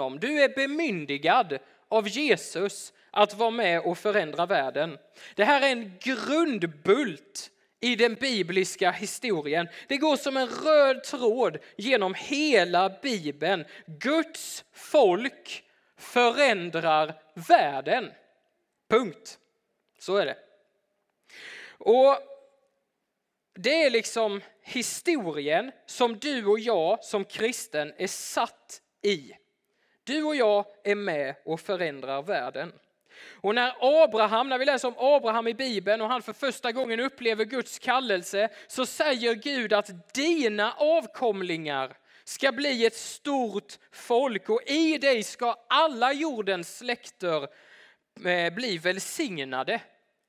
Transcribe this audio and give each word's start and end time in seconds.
honom. 0.00 0.20
Du 0.20 0.42
är 0.42 0.48
bemyndigad 0.48 1.58
av 1.88 2.08
Jesus 2.08 2.92
att 3.10 3.34
vara 3.34 3.50
med 3.50 3.80
och 3.80 3.98
förändra 3.98 4.46
världen. 4.46 4.98
Det 5.34 5.44
här 5.44 5.62
är 5.62 5.72
en 5.72 5.92
grundbult 6.00 7.50
i 7.80 7.96
den 7.96 8.14
bibliska 8.14 8.90
historien. 8.90 9.68
Det 9.88 9.96
går 9.96 10.16
som 10.16 10.36
en 10.36 10.48
röd 10.48 11.04
tråd 11.04 11.58
genom 11.76 12.14
hela 12.14 12.88
Bibeln. 13.02 13.64
Guds 13.86 14.64
folk 14.72 15.64
förändrar 15.96 17.14
världen. 17.34 18.10
Punkt. 18.88 19.38
Så 19.98 20.16
är 20.16 20.26
det. 20.26 20.36
Och 21.78 22.16
Det 23.58 23.82
är 23.82 23.90
liksom 23.90 24.40
historien 24.62 25.72
som 25.86 26.18
du 26.18 26.46
och 26.46 26.60
jag 26.60 27.04
som 27.04 27.24
kristen 27.24 27.92
är 27.96 28.06
satt 28.06 28.82
i. 29.02 29.32
Du 30.06 30.22
och 30.22 30.36
jag 30.36 30.64
är 30.84 30.94
med 30.94 31.34
och 31.44 31.60
förändrar 31.60 32.22
världen. 32.22 32.72
Och 33.40 33.54
när 33.54 33.74
Abraham, 34.04 34.48
när 34.48 34.58
vi 34.58 34.64
läser 34.64 34.88
om 34.88 34.94
Abraham 34.98 35.48
i 35.48 35.54
Bibeln 35.54 36.00
och 36.00 36.08
han 36.08 36.22
för 36.22 36.32
första 36.32 36.72
gången 36.72 37.00
upplever 37.00 37.44
Guds 37.44 37.78
kallelse 37.78 38.48
så 38.66 38.86
säger 38.86 39.34
Gud 39.34 39.72
att 39.72 40.14
dina 40.14 40.72
avkomlingar 40.72 41.96
ska 42.24 42.52
bli 42.52 42.86
ett 42.86 42.96
stort 42.96 43.78
folk 43.92 44.48
och 44.48 44.62
i 44.66 44.98
dig 44.98 45.22
ska 45.22 45.56
alla 45.68 46.12
jordens 46.12 46.78
släkter 46.78 47.48
eh, 48.26 48.54
bli 48.54 48.78
välsignade 48.78 49.80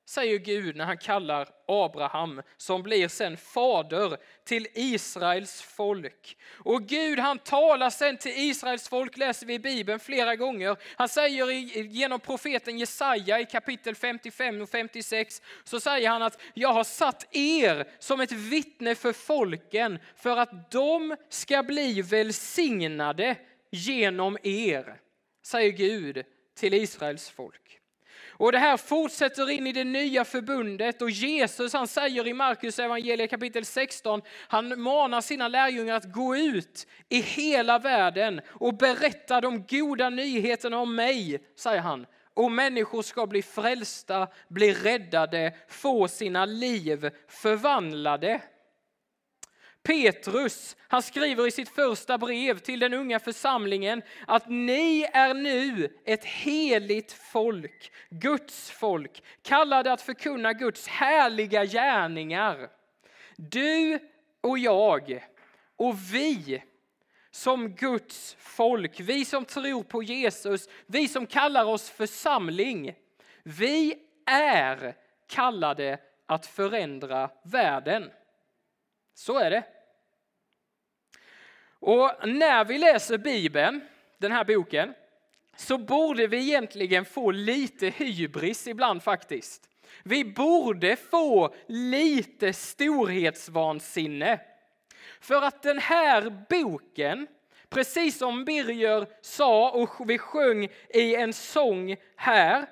säger 0.08 0.38
Gud 0.38 0.76
när 0.76 0.84
han 0.84 0.98
kallar 0.98 1.48
Abraham 1.66 2.42
som 2.56 2.82
blir 2.82 3.08
sen 3.08 3.36
fader 3.36 4.16
till 4.44 4.66
Israels 4.74 5.62
folk. 5.62 6.36
Och 6.52 6.82
Gud 6.82 7.18
han 7.18 7.38
talar 7.38 7.90
sen 7.90 8.16
till 8.16 8.32
Israels 8.36 8.88
folk, 8.88 9.16
läser 9.16 9.46
vi 9.46 9.54
i 9.54 9.58
Bibeln 9.58 10.00
flera 10.00 10.36
gånger. 10.36 10.76
Han 10.96 11.08
säger 11.08 11.46
genom 11.82 12.20
profeten 12.20 12.78
Jesaja 12.78 13.40
i 13.40 13.46
kapitel 13.46 13.94
55 13.94 14.62
och 14.62 14.68
56 14.68 15.42
så 15.64 15.80
säger 15.80 16.08
han 16.08 16.22
att 16.22 16.40
jag 16.54 16.72
har 16.72 16.84
satt 16.84 17.36
er 17.36 17.88
som 17.98 18.20
ett 18.20 18.32
vittne 18.32 18.94
för 18.94 19.12
folken 19.12 19.98
för 20.16 20.36
att 20.36 20.70
de 20.70 21.16
ska 21.28 21.62
bli 21.62 22.02
välsignade 22.02 23.36
genom 23.70 24.38
er, 24.42 25.00
säger 25.42 25.70
Gud 25.70 26.24
till 26.54 26.74
Israels 26.74 27.30
folk. 27.30 27.77
Och 28.38 28.52
det 28.52 28.58
här 28.58 28.76
fortsätter 28.76 29.50
in 29.50 29.66
i 29.66 29.72
det 29.72 29.84
nya 29.84 30.24
förbundet 30.24 31.02
och 31.02 31.10
Jesus 31.10 31.72
han 31.72 31.88
säger 31.88 32.26
i 32.26 32.32
Markus 32.32 32.78
evangeliet 32.78 33.30
kapitel 33.30 33.64
16, 33.64 34.22
han 34.48 34.80
manar 34.80 35.20
sina 35.20 35.48
lärjungar 35.48 35.96
att 35.96 36.12
gå 36.12 36.36
ut 36.36 36.86
i 37.08 37.20
hela 37.20 37.78
världen 37.78 38.40
och 38.48 38.74
berätta 38.74 39.40
de 39.40 39.66
goda 39.68 40.10
nyheterna 40.10 40.78
om 40.78 40.94
mig, 40.94 41.38
säger 41.56 41.80
han. 41.80 42.06
Och 42.34 42.52
människor 42.52 43.02
ska 43.02 43.26
bli 43.26 43.42
frälsta, 43.42 44.28
bli 44.48 44.72
räddade, 44.74 45.52
få 45.68 46.08
sina 46.08 46.44
liv 46.44 47.10
förvandlade. 47.28 48.40
Petrus, 49.88 50.76
han 50.88 51.02
skriver 51.02 51.46
i 51.46 51.50
sitt 51.50 51.68
första 51.68 52.18
brev 52.18 52.58
till 52.58 52.80
den 52.80 52.94
unga 52.94 53.20
församlingen 53.20 54.02
att 54.26 54.48
ni 54.48 55.08
är 55.12 55.34
nu 55.34 55.98
ett 56.04 56.24
heligt 56.24 57.12
folk, 57.12 57.92
Guds 58.10 58.70
folk, 58.70 59.22
kallade 59.42 59.92
att 59.92 60.00
förkunna 60.00 60.52
Guds 60.52 60.86
härliga 60.86 61.64
gärningar. 61.64 62.68
Du 63.36 63.98
och 64.40 64.58
jag 64.58 65.24
och 65.76 65.94
vi 66.12 66.62
som 67.30 67.68
Guds 67.68 68.36
folk, 68.38 69.00
vi 69.00 69.24
som 69.24 69.44
tror 69.44 69.82
på 69.82 70.02
Jesus, 70.02 70.68
vi 70.86 71.08
som 71.08 71.26
kallar 71.26 71.64
oss 71.64 71.90
församling, 71.90 72.94
vi 73.42 73.94
är 74.26 74.94
kallade 75.28 75.98
att 76.26 76.46
förändra 76.46 77.30
världen. 77.42 78.10
Så 79.14 79.38
är 79.38 79.50
det. 79.50 79.77
Och 81.80 82.10
när 82.24 82.64
vi 82.64 82.78
läser 82.78 83.18
Bibeln, 83.18 83.80
den 84.18 84.32
här 84.32 84.44
boken, 84.44 84.94
så 85.56 85.78
borde 85.78 86.26
vi 86.26 86.36
egentligen 86.36 87.04
få 87.04 87.30
lite 87.30 87.86
hybris 87.86 88.66
ibland 88.66 89.02
faktiskt. 89.02 89.68
Vi 90.02 90.24
borde 90.24 90.96
få 90.96 91.54
lite 91.66 92.52
storhetsvansinne. 92.52 94.40
För 95.20 95.42
att 95.42 95.62
den 95.62 95.78
här 95.78 96.44
boken, 96.48 97.26
precis 97.68 98.18
som 98.18 98.44
Birger 98.44 99.06
sa 99.20 99.70
och 99.70 100.10
vi 100.10 100.18
sjöng 100.18 100.68
i 100.88 101.14
en 101.14 101.32
sång 101.32 101.96
här, 102.16 102.66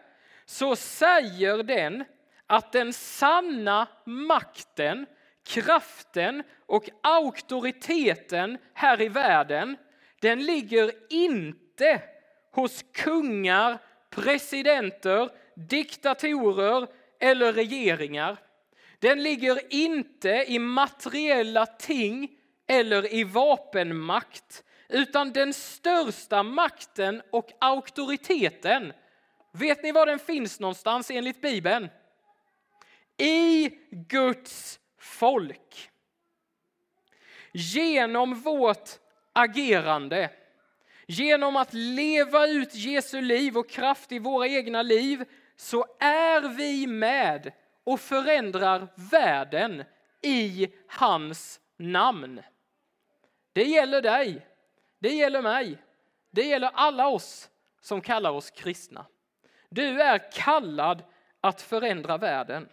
så 0.44 0.76
säger 0.76 1.62
den 1.62 2.04
att 2.46 2.72
den 2.72 2.92
sanna 2.92 3.86
makten 4.04 5.06
kraften 5.46 6.42
och 6.66 6.88
auktoriteten 7.02 8.58
här 8.74 9.00
i 9.00 9.08
världen, 9.08 9.76
den 10.20 10.44
ligger 10.44 10.92
inte 11.10 12.02
hos 12.52 12.84
kungar, 12.92 13.78
presidenter, 14.10 15.30
diktatorer 15.54 16.86
eller 17.20 17.52
regeringar. 17.52 18.36
Den 18.98 19.22
ligger 19.22 19.74
inte 19.74 20.44
i 20.48 20.58
materiella 20.58 21.66
ting 21.66 22.30
eller 22.66 23.14
i 23.14 23.24
vapenmakt, 23.24 24.64
utan 24.88 25.32
den 25.32 25.54
största 25.54 26.42
makten 26.42 27.22
och 27.30 27.52
auktoriteten, 27.58 28.92
vet 29.52 29.82
ni 29.82 29.92
var 29.92 30.06
den 30.06 30.18
finns 30.18 30.60
någonstans 30.60 31.10
enligt 31.10 31.40
Bibeln? 31.40 31.88
I 33.18 33.70
Guds 33.90 34.80
folk. 35.06 35.90
Genom 37.52 38.34
vårt 38.34 38.90
agerande, 39.32 40.30
genom 41.06 41.56
att 41.56 41.72
leva 41.72 42.46
ut 42.46 42.74
Jesu 42.74 43.20
liv 43.20 43.56
och 43.56 43.68
kraft 43.68 44.12
i 44.12 44.18
våra 44.18 44.48
egna 44.48 44.82
liv, 44.82 45.24
så 45.56 45.86
är 46.00 46.48
vi 46.48 46.86
med 46.86 47.52
och 47.84 48.00
förändrar 48.00 48.88
världen 48.94 49.84
i 50.22 50.68
hans 50.86 51.60
namn. 51.76 52.42
Det 53.52 53.64
gäller 53.64 54.02
dig, 54.02 54.46
det 54.98 55.14
gäller 55.14 55.42
mig, 55.42 55.78
det 56.30 56.42
gäller 56.42 56.70
alla 56.74 57.08
oss 57.08 57.50
som 57.80 58.00
kallar 58.00 58.30
oss 58.30 58.50
kristna. 58.50 59.06
Du 59.68 60.02
är 60.02 60.32
kallad 60.32 61.02
att 61.40 61.62
förändra 61.62 62.16
världen. 62.16 62.68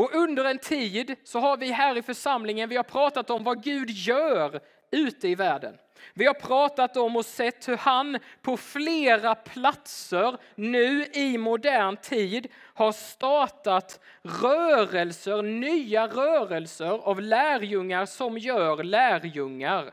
Och 0.00 0.14
under 0.14 0.44
en 0.44 0.58
tid 0.58 1.16
så 1.24 1.38
har 1.38 1.56
vi 1.56 1.72
här 1.72 1.98
i 1.98 2.02
församlingen, 2.02 2.68
vi 2.68 2.76
har 2.76 2.84
pratat 2.84 3.30
om 3.30 3.44
vad 3.44 3.62
Gud 3.62 3.90
gör 3.90 4.60
ute 4.90 5.28
i 5.28 5.34
världen. 5.34 5.74
Vi 6.14 6.26
har 6.26 6.34
pratat 6.34 6.96
om 6.96 7.16
och 7.16 7.26
sett 7.26 7.68
hur 7.68 7.76
han 7.76 8.18
på 8.42 8.56
flera 8.56 9.34
platser 9.34 10.36
nu 10.54 11.06
i 11.12 11.38
modern 11.38 11.96
tid 11.96 12.48
har 12.56 12.92
startat 12.92 14.00
rörelser, 14.22 15.42
nya 15.42 16.06
rörelser 16.06 17.08
av 17.08 17.20
lärjungar 17.20 18.06
som 18.06 18.38
gör 18.38 18.82
lärjungar. 18.82 19.90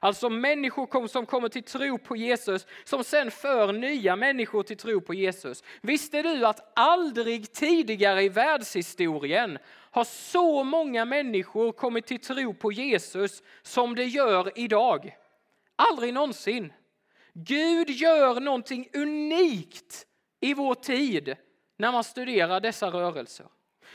Alltså 0.00 0.28
människor 0.28 1.08
som 1.08 1.26
kommer 1.26 1.48
till 1.48 1.62
tro 1.62 1.98
på 1.98 2.16
Jesus, 2.16 2.66
som 2.84 3.04
sen 3.04 3.30
för 3.30 3.72
nya 3.72 4.16
människor 4.16 4.62
till 4.62 4.76
tro 4.76 5.00
på 5.00 5.14
Jesus. 5.14 5.64
Visste 5.80 6.22
du 6.22 6.46
att 6.46 6.72
aldrig 6.78 7.52
tidigare 7.52 8.22
i 8.22 8.28
världshistorien 8.28 9.58
har 9.90 10.04
så 10.04 10.64
många 10.64 11.04
människor 11.04 11.72
kommit 11.72 12.06
till 12.06 12.20
tro 12.20 12.54
på 12.54 12.72
Jesus 12.72 13.42
som 13.62 13.94
det 13.94 14.04
gör 14.04 14.58
idag? 14.58 15.16
Aldrig 15.76 16.14
någonsin. 16.14 16.72
Gud 17.32 17.90
gör 17.90 18.40
någonting 18.40 18.88
unikt 18.92 20.06
i 20.40 20.54
vår 20.54 20.74
tid 20.74 21.36
när 21.78 21.92
man 21.92 22.04
studerar 22.04 22.60
dessa 22.60 22.90
rörelser. 22.90 23.46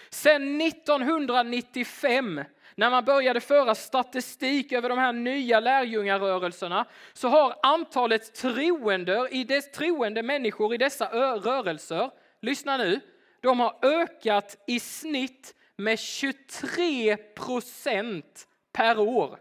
Sen 0.10 0.62
1995 0.62 2.44
när 2.76 2.90
man 2.90 3.06
började 3.06 3.42
föra 3.42 3.76
statistik 3.76 4.72
över 4.72 4.90
de 4.90 4.98
här 4.98 5.14
nya 5.14 5.60
lärjungarörelserna 5.60 6.86
så 7.14 7.28
har 7.28 7.56
antalet 7.64 8.34
troende, 8.34 9.28
i 9.32 9.44
dess, 9.44 9.72
troende 9.72 10.24
människor 10.24 10.74
i 10.74 10.78
dessa 10.78 11.06
rörelser, 11.38 12.12
lyssna 12.42 12.78
nu, 12.78 13.00
de 13.42 13.60
har 13.60 13.80
ökat 13.82 14.64
i 14.68 14.80
snitt 14.80 15.56
med 15.76 16.00
23 16.00 17.18
procent 17.18 18.48
per 18.72 19.00
år. 19.00 19.40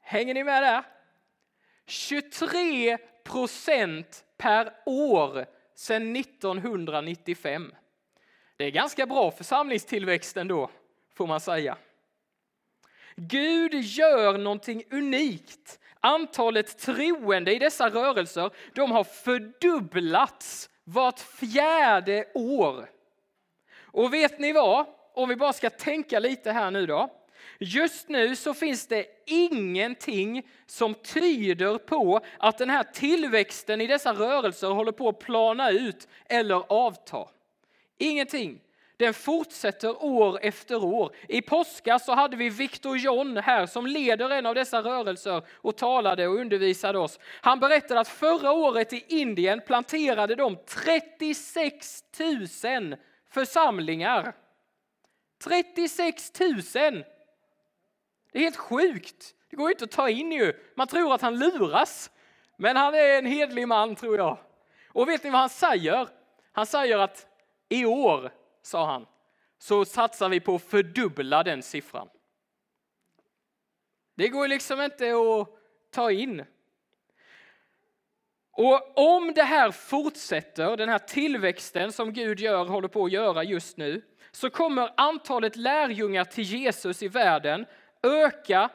Hänger 0.00 0.34
ni 0.34 0.44
med 0.44 0.62
där? 0.62 0.84
23 1.86 2.98
procent 3.24 4.24
per 4.36 4.72
år 4.86 5.46
sedan 5.74 6.16
1995. 6.16 7.74
Det 8.56 8.64
är 8.64 8.70
ganska 8.70 9.06
bra 9.06 9.30
församlingstillväxt 9.30 10.36
ändå 10.36 10.70
får 11.20 11.26
man 11.26 11.40
säga. 11.40 11.76
Gud 13.16 13.74
gör 13.74 14.38
någonting 14.38 14.82
unikt. 14.90 15.80
Antalet 16.00 16.78
troende 16.78 17.54
i 17.54 17.58
dessa 17.58 17.88
rörelser 17.88 18.50
de 18.74 18.90
har 18.90 19.04
fördubblats 19.04 20.70
vart 20.84 21.20
fjärde 21.20 22.24
år. 22.34 22.90
Och 23.80 24.14
vet 24.14 24.38
ni 24.38 24.52
vad? 24.52 24.86
Om 25.14 25.28
vi 25.28 25.36
bara 25.36 25.52
ska 25.52 25.70
tänka 25.70 26.18
lite 26.18 26.52
här 26.52 26.70
nu 26.70 26.86
då. 26.86 27.10
Just 27.58 28.08
nu 28.08 28.36
så 28.36 28.54
finns 28.54 28.86
det 28.86 29.06
ingenting 29.26 30.48
som 30.66 30.94
tyder 30.94 31.78
på 31.78 32.20
att 32.38 32.58
den 32.58 32.70
här 32.70 32.84
tillväxten 32.84 33.80
i 33.80 33.86
dessa 33.86 34.12
rörelser 34.12 34.68
håller 34.68 34.92
på 34.92 35.08
att 35.08 35.18
plana 35.18 35.70
ut 35.70 36.08
eller 36.26 36.72
avta. 36.72 37.28
Ingenting. 37.98 38.60
Den 39.00 39.14
fortsätter 39.14 40.04
år 40.04 40.38
efter 40.42 40.84
år. 40.84 41.14
I 41.28 41.42
påska 41.42 41.98
så 41.98 42.14
hade 42.14 42.36
vi 42.36 42.48
Victor 42.48 42.98
John 42.98 43.36
här 43.36 43.66
som 43.66 43.86
leder 43.86 44.30
en 44.30 44.46
av 44.46 44.54
dessa 44.54 44.82
rörelser 44.82 45.42
och 45.52 45.76
talade 45.76 46.28
och 46.28 46.34
undervisade 46.34 46.98
oss. 46.98 47.18
Han 47.40 47.60
berättade 47.60 48.00
att 48.00 48.08
förra 48.08 48.52
året 48.52 48.92
i 48.92 49.04
Indien 49.08 49.60
planterade 49.66 50.34
de 50.34 50.56
36 50.66 52.04
000 52.64 52.96
församlingar. 53.30 54.32
36 55.44 56.40
000! 56.40 56.54
Det 58.32 58.38
är 58.38 58.42
helt 58.42 58.56
sjukt. 58.56 59.34
Det 59.50 59.56
går 59.56 59.70
inte 59.70 59.84
att 59.84 59.90
ta 59.90 60.08
in 60.08 60.32
ju. 60.32 60.52
Man 60.74 60.86
tror 60.86 61.14
att 61.14 61.22
han 61.22 61.38
luras. 61.38 62.10
Men 62.56 62.76
han 62.76 62.94
är 62.94 63.18
en 63.18 63.26
hedlig 63.26 63.68
man 63.68 63.96
tror 63.96 64.16
jag. 64.16 64.38
Och 64.88 65.08
vet 65.08 65.24
ni 65.24 65.30
vad 65.30 65.40
han 65.40 65.48
säger? 65.48 66.08
Han 66.52 66.66
säger 66.66 66.98
att 66.98 67.26
i 67.68 67.84
år, 67.84 68.39
sa 68.62 68.86
han, 68.86 69.06
så 69.58 69.84
satsar 69.84 70.28
vi 70.28 70.40
på 70.40 70.54
att 70.54 70.62
fördubbla 70.62 71.42
den 71.42 71.62
siffran. 71.62 72.08
Det 74.14 74.28
går 74.28 74.48
liksom 74.48 74.80
inte 74.80 75.10
att 75.10 75.48
ta 75.90 76.10
in. 76.10 76.44
Och 78.52 78.98
om 78.98 79.34
det 79.34 79.42
här 79.42 79.70
fortsätter, 79.70 80.76
den 80.76 80.88
här 80.88 80.98
tillväxten 80.98 81.92
som 81.92 82.12
Gud 82.12 82.40
gör, 82.40 82.64
håller 82.64 82.88
på 82.88 83.04
att 83.04 83.12
göra 83.12 83.44
just 83.44 83.76
nu, 83.76 84.02
så 84.30 84.50
kommer 84.50 84.90
antalet 84.96 85.56
lärjungar 85.56 86.24
till 86.24 86.44
Jesus 86.44 87.02
i 87.02 87.08
världen 87.08 87.66
öka, 88.02 88.70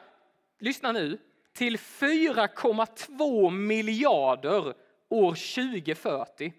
lyssna 0.58 0.92
nu, 0.92 1.18
till 1.52 1.76
4,2 1.76 3.50
miljarder 3.50 4.74
år 5.08 5.30
2040. 5.30 6.52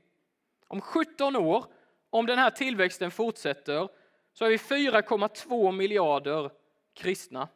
Om 0.68 0.82
17 0.82 1.36
år, 1.36 1.66
om 2.18 2.26
den 2.26 2.40
här 2.40 2.50
tillväxten 2.50 3.12
fortsätter, 3.12 3.90
så 4.34 4.46
har 4.46 4.50
vi 4.50 4.58
4,2 4.58 5.72
miljarder 5.72 6.52
kristna. 6.94 7.48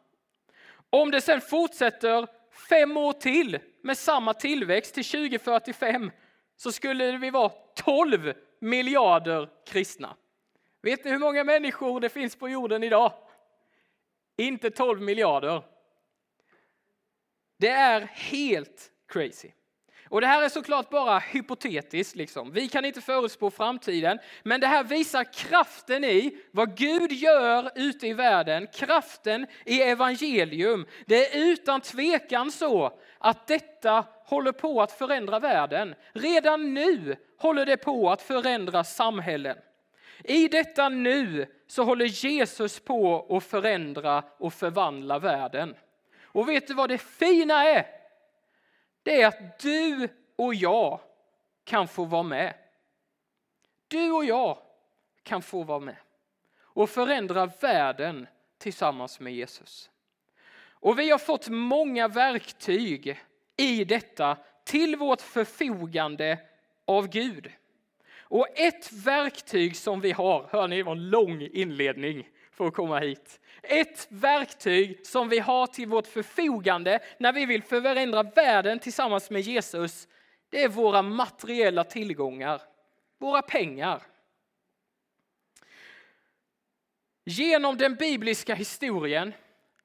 Om 0.90 1.10
det 1.10 1.20
sen 1.20 1.40
fortsätter 1.40 2.26
fem 2.68 2.96
år 2.96 3.12
till 3.12 3.58
med 3.82 3.98
samma 3.98 4.34
tillväxt 4.34 4.94
till 4.94 5.04
2045 5.04 6.10
så 6.56 6.72
skulle 6.72 7.18
vi 7.18 7.30
vara 7.30 7.52
12 7.76 8.32
miljarder 8.60 9.48
kristna. 9.66 10.16
Vet 10.82 11.04
ni 11.04 11.10
hur 11.10 11.18
många 11.18 11.44
människor 11.44 12.00
det 12.00 12.08
finns 12.08 12.36
på 12.36 12.48
jorden 12.48 12.82
idag? 12.82 13.12
Inte 14.36 14.70
12 14.70 15.00
miljarder. 15.02 15.62
Det 17.58 17.68
är 17.68 18.00
helt 18.00 18.90
crazy. 19.08 19.50
Och 20.12 20.20
det 20.20 20.26
här 20.26 20.42
är 20.42 20.48
såklart 20.48 20.90
bara 20.90 21.18
hypotetiskt. 21.18 22.16
Liksom. 22.16 22.52
Vi 22.52 22.68
kan 22.68 22.84
inte 22.84 23.00
förutspå 23.00 23.50
framtiden, 23.50 24.18
men 24.42 24.60
det 24.60 24.66
här 24.66 24.84
visar 24.84 25.24
kraften 25.24 26.04
i 26.04 26.36
vad 26.50 26.76
Gud 26.76 27.12
gör 27.12 27.70
ute 27.74 28.06
i 28.06 28.12
världen, 28.12 28.66
kraften 28.74 29.46
i 29.64 29.82
evangelium. 29.82 30.86
Det 31.06 31.34
är 31.34 31.44
utan 31.44 31.80
tvekan 31.80 32.52
så 32.52 32.98
att 33.18 33.46
detta 33.46 34.04
håller 34.24 34.52
på 34.52 34.82
att 34.82 34.92
förändra 34.92 35.38
världen. 35.38 35.94
Redan 36.12 36.74
nu 36.74 37.16
håller 37.38 37.66
det 37.66 37.76
på 37.76 38.10
att 38.10 38.22
förändra 38.22 38.84
samhällen. 38.84 39.56
I 40.24 40.48
detta 40.48 40.88
nu 40.88 41.46
så 41.66 41.84
håller 41.84 42.06
Jesus 42.06 42.80
på 42.80 43.26
att 43.36 43.44
förändra 43.44 44.24
och 44.38 44.54
förvandla 44.54 45.18
världen. 45.18 45.74
Och 46.22 46.48
vet 46.48 46.66
du 46.66 46.74
vad 46.74 46.88
det 46.88 46.98
fina 46.98 47.64
är? 47.64 48.01
Det 49.02 49.22
är 49.22 49.26
att 49.26 49.58
du 49.58 50.08
och 50.36 50.54
jag 50.54 51.00
kan 51.64 51.88
få 51.88 52.04
vara 52.04 52.22
med. 52.22 52.54
Du 53.88 54.10
och 54.10 54.24
jag 54.24 54.58
kan 55.22 55.42
få 55.42 55.62
vara 55.62 55.80
med 55.80 55.96
och 56.60 56.90
förändra 56.90 57.46
världen 57.46 58.26
tillsammans 58.58 59.20
med 59.20 59.34
Jesus. 59.34 59.90
Och 60.82 60.98
vi 60.98 61.10
har 61.10 61.18
fått 61.18 61.48
många 61.48 62.08
verktyg 62.08 63.20
i 63.56 63.84
detta 63.84 64.36
till 64.64 64.96
vårt 64.96 65.20
förfogande 65.20 66.38
av 66.84 67.08
Gud. 67.08 67.52
Och 68.20 68.46
ett 68.54 68.92
verktyg 68.92 69.76
som 69.76 70.00
vi 70.00 70.12
har, 70.12 70.48
hör 70.50 70.68
ni, 70.68 70.76
det 70.76 70.82
var 70.82 70.92
en 70.92 71.10
lång 71.10 71.42
inledning 71.42 72.28
för 72.50 72.66
att 72.66 72.74
komma 72.74 72.98
hit. 72.98 73.40
Ett 73.62 74.06
verktyg 74.10 75.06
som 75.06 75.28
vi 75.28 75.38
har 75.38 75.66
till 75.66 75.88
vårt 75.88 76.06
förfogande 76.06 77.00
när 77.18 77.32
vi 77.32 77.46
vill 77.46 77.62
förändra 77.62 78.22
världen 78.22 78.78
tillsammans 78.78 79.30
med 79.30 79.40
Jesus, 79.40 80.08
det 80.48 80.62
är 80.62 80.68
våra 80.68 81.02
materiella 81.02 81.84
tillgångar, 81.84 82.62
våra 83.18 83.42
pengar. 83.42 84.02
Genom 87.24 87.76
den 87.78 87.94
bibliska 87.94 88.54
historien 88.54 89.32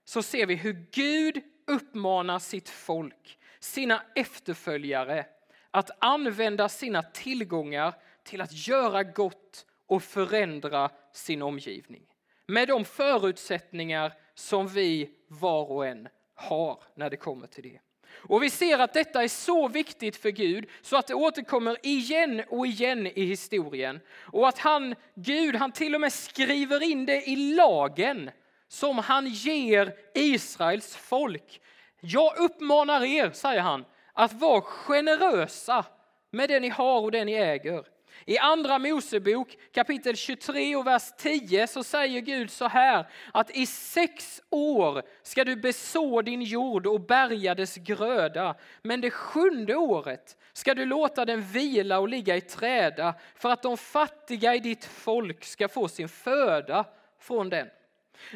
så 0.04 0.24
ser 0.24 0.46
vi 0.46 0.56
hur 0.56 0.86
Gud 0.92 1.44
uppmanar 1.68 2.40
sitt 2.40 2.70
folk, 2.70 3.40
sina 3.60 4.04
efterföljare, 4.16 5.26
att 5.72 5.92
använda 6.00 6.70
sina 6.70 7.04
tillgångar 7.04 7.94
till 8.24 8.42
att 8.42 8.68
göra 8.68 9.04
gott 9.04 9.66
och 9.86 10.04
förändra 10.04 10.92
sin 11.14 11.42
omgivning. 11.42 12.07
Med 12.48 12.68
de 12.68 12.86
förutsättningar 12.86 14.14
som 14.36 14.68
vi 14.68 15.10
var 15.28 15.72
och 15.72 15.88
en 15.88 16.08
har 16.36 16.80
när 16.96 17.10
det 17.10 17.18
kommer 17.18 17.48
till 17.48 17.64
det. 17.64 17.80
Och 18.10 18.44
vi 18.44 18.50
ser 18.50 18.80
att 18.80 18.94
detta 18.94 19.24
är 19.24 19.28
så 19.28 19.68
viktigt 19.68 20.16
för 20.16 20.30
Gud 20.30 20.70
så 20.82 20.98
att 20.98 21.08
det 21.08 21.14
återkommer 21.14 21.78
igen 21.84 22.44
och 22.50 22.68
igen 22.68 23.08
i 23.08 23.26
historien. 23.26 24.00
Och 24.20 24.48
att 24.48 24.60
han, 24.60 24.96
Gud, 25.16 25.56
han 25.56 25.72
till 25.72 25.96
och 25.96 26.02
med 26.02 26.14
skriver 26.14 26.84
in 26.84 27.06
det 27.06 27.30
i 27.30 27.36
lagen 27.36 28.32
som 28.68 28.98
han 28.98 29.28
ger 29.28 29.96
Israels 30.14 30.96
folk. 30.96 31.62
Jag 32.00 32.38
uppmanar 32.38 33.04
er, 33.04 33.32
säger 33.32 33.62
han, 33.62 33.86
att 34.14 34.34
vara 34.34 34.62
generösa 34.62 35.86
med 36.32 36.50
det 36.50 36.60
ni 36.60 36.70
har 36.70 37.02
och 37.02 37.12
det 37.12 37.26
ni 37.26 37.34
äger. 37.34 37.86
I 38.30 38.38
andra 38.38 38.80
Mosebok 38.80 39.58
kapitel 39.72 40.16
23 40.16 40.76
och 40.76 40.88
vers 40.88 41.12
10 41.18 41.68
så 41.68 41.84
säger 41.84 42.22
Gud 42.22 42.52
så 42.52 42.68
här 42.68 43.08
att 43.34 43.52
i 43.52 43.66
sex 43.66 44.42
år 44.50 45.02
ska 45.24 45.44
du 45.44 45.56
beså 45.56 46.22
din 46.22 46.42
jord 46.42 46.88
och 46.88 47.02
bärga 47.02 47.56
dess 47.56 47.76
gröda. 47.76 48.56
Men 48.82 49.02
det 49.02 49.12
sjunde 49.12 49.76
året 49.76 50.38
ska 50.54 50.74
du 50.74 50.86
låta 50.86 51.26
den 51.26 51.42
vila 51.42 52.00
och 52.00 52.10
ligga 52.10 52.36
i 52.36 52.42
träda 52.42 53.14
för 53.36 53.50
att 53.50 53.64
de 53.64 53.78
fattiga 53.78 54.56
i 54.56 54.60
ditt 54.60 54.86
folk 54.86 55.44
ska 55.44 55.68
få 55.68 55.88
sin 55.88 56.10
föda 56.10 56.86
från 57.20 57.50
den. 57.50 57.68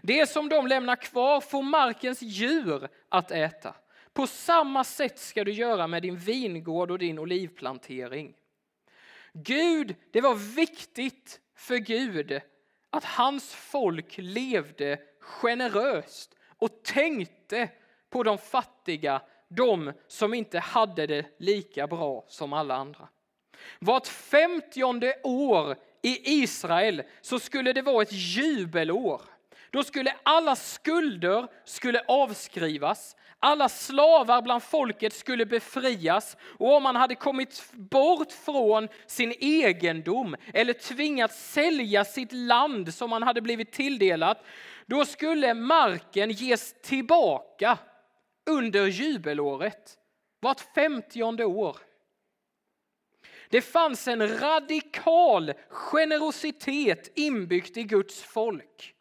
Det 0.01 0.29
som 0.29 0.49
de 0.49 0.67
lämnar 0.67 0.95
kvar 0.95 1.41
får 1.41 1.63
markens 1.63 2.21
djur 2.21 2.87
att 3.09 3.31
äta. 3.31 3.75
På 4.13 4.27
samma 4.27 4.83
sätt 4.83 5.19
ska 5.19 5.43
du 5.43 5.51
göra 5.51 5.87
med 5.87 6.01
din 6.01 6.17
vingård 6.17 6.91
och 6.91 6.99
din 6.99 7.19
olivplantering. 7.19 8.33
Gud, 9.33 9.95
det 10.11 10.21
var 10.21 10.35
viktigt 10.35 11.39
för 11.55 11.77
Gud 11.77 12.41
att 12.89 13.03
hans 13.03 13.53
folk 13.53 14.15
levde 14.17 14.99
generöst 15.19 16.35
och 16.57 16.83
tänkte 16.83 17.69
på 18.09 18.23
de 18.23 18.37
fattiga, 18.37 19.21
de 19.47 19.93
som 20.07 20.33
inte 20.33 20.59
hade 20.59 21.07
det 21.07 21.25
lika 21.37 21.87
bra 21.87 22.25
som 22.27 22.53
alla 22.53 22.75
andra. 22.75 23.07
Vart 23.79 24.07
femtionde 24.07 25.15
år 25.23 25.75
i 26.01 26.41
Israel 26.41 27.03
så 27.21 27.39
skulle 27.39 27.73
det 27.73 27.81
vara 27.81 28.01
ett 28.01 28.11
jubelår. 28.11 29.21
Då 29.69 29.83
skulle 29.83 30.15
alla 30.23 30.55
skulder 30.55 31.47
skulle 31.65 32.03
avskrivas, 32.07 33.15
alla 33.41 33.69
slavar 33.69 34.41
bland 34.41 34.63
folket 34.63 35.13
skulle 35.13 35.45
befrias 35.45 36.37
och 36.41 36.75
om 36.75 36.83
man 36.83 36.95
hade 36.95 37.15
kommit 37.15 37.63
bort 37.73 38.31
från 38.31 38.87
sin 39.07 39.33
egendom 39.39 40.35
eller 40.53 40.73
tvingats 40.73 41.51
sälja 41.51 42.05
sitt 42.05 42.31
land 42.31 42.93
som 42.93 43.09
man 43.09 43.23
hade 43.23 43.41
blivit 43.41 43.71
tilldelat, 43.71 44.45
då 44.85 45.05
skulle 45.05 45.53
marken 45.53 46.31
ges 46.31 46.81
tillbaka 46.81 47.77
under 48.49 48.87
jubelåret, 48.87 49.97
vart 50.39 50.59
femtionde 50.75 51.45
år. 51.45 51.77
Det 53.49 53.61
fanns 53.61 54.07
en 54.07 54.39
radikal 54.39 55.53
generositet 55.69 57.11
inbyggt 57.15 57.77
i 57.77 57.83
Guds 57.83 58.23
folk. 58.23 58.95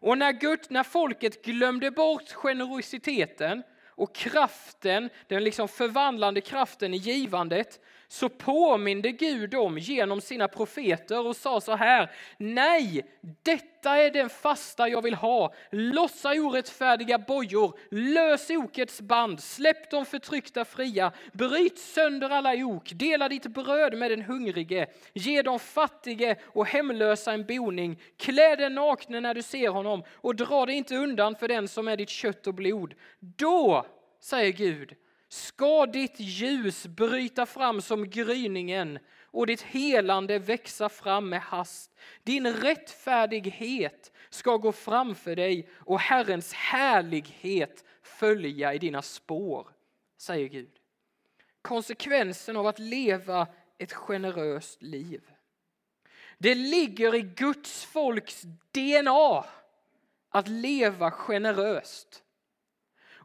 Och 0.00 0.18
när, 0.18 0.32
Gud, 0.32 0.60
när 0.68 0.82
folket 0.82 1.44
glömde 1.44 1.90
bort 1.90 2.32
generositeten 2.32 3.62
och 3.88 4.14
kraften, 4.14 5.10
den 5.26 5.44
liksom 5.44 5.68
förvandlande 5.68 6.40
kraften 6.40 6.94
i 6.94 6.96
givandet, 6.96 7.80
så 8.08 8.28
påminde 8.28 9.12
Gud 9.12 9.50
dem 9.50 9.78
genom 9.78 10.20
sina 10.20 10.48
profeter 10.48 11.26
och 11.26 11.36
sa 11.36 11.60
så 11.60 11.76
här. 11.76 12.10
Nej, 12.36 13.06
detta 13.42 13.96
är 13.96 14.10
den 14.10 14.28
fasta 14.28 14.88
jag 14.88 15.02
vill 15.02 15.14
ha. 15.14 15.54
Lossa 15.70 16.30
orättfärdiga 16.30 17.18
bojor, 17.18 17.78
lös 17.90 18.50
okets 18.50 19.00
band, 19.00 19.40
släpp 19.40 19.90
de 19.90 20.06
förtryckta 20.06 20.64
fria, 20.64 21.12
bryt 21.32 21.78
sönder 21.78 22.30
alla 22.30 22.54
ok, 22.64 22.90
dela 22.94 23.28
ditt 23.28 23.46
bröd 23.46 23.98
med 23.98 24.10
den 24.10 24.22
hungrige, 24.22 24.86
ge 25.12 25.42
de 25.42 25.58
fattige 25.58 26.36
och 26.44 26.66
hemlösa 26.66 27.32
en 27.32 27.46
boning, 27.46 28.00
klä 28.16 28.56
den 28.56 28.74
nakne 28.74 29.20
när 29.20 29.34
du 29.34 29.42
ser 29.42 29.68
honom 29.68 30.02
och 30.14 30.36
dra 30.36 30.66
dig 30.66 30.74
inte 30.74 30.96
undan 30.96 31.36
för 31.36 31.48
den 31.48 31.68
som 31.68 31.88
är 31.88 31.96
ditt 31.96 32.08
kött 32.08 32.46
och 32.46 32.54
blod. 32.54 32.94
Då, 33.20 33.86
säger 34.20 34.52
Gud, 34.52 34.94
ska 35.28 35.86
ditt 35.86 36.20
ljus 36.20 36.86
bryta 36.86 37.46
fram 37.46 37.80
som 37.82 38.10
gryningen 38.10 38.98
och 39.24 39.46
ditt 39.46 39.62
helande 39.62 40.38
växa 40.38 40.88
fram 40.88 41.28
med 41.28 41.40
hast. 41.40 41.96
Din 42.22 42.52
rättfärdighet 42.52 44.12
ska 44.30 44.56
gå 44.56 44.72
framför 44.72 45.36
dig 45.36 45.68
och 45.74 46.00
Herrens 46.00 46.52
härlighet 46.52 47.84
följa 48.02 48.74
i 48.74 48.78
dina 48.78 49.02
spår, 49.02 49.68
säger 50.16 50.48
Gud. 50.48 50.72
Konsekvensen 51.62 52.56
av 52.56 52.66
att 52.66 52.78
leva 52.78 53.46
ett 53.78 53.92
generöst 53.92 54.82
liv. 54.82 55.22
Det 56.38 56.54
ligger 56.54 57.14
i 57.14 57.22
Guds 57.22 57.84
folks 57.84 58.42
DNA 58.70 59.44
att 60.28 60.48
leva 60.48 61.10
generöst. 61.10 62.22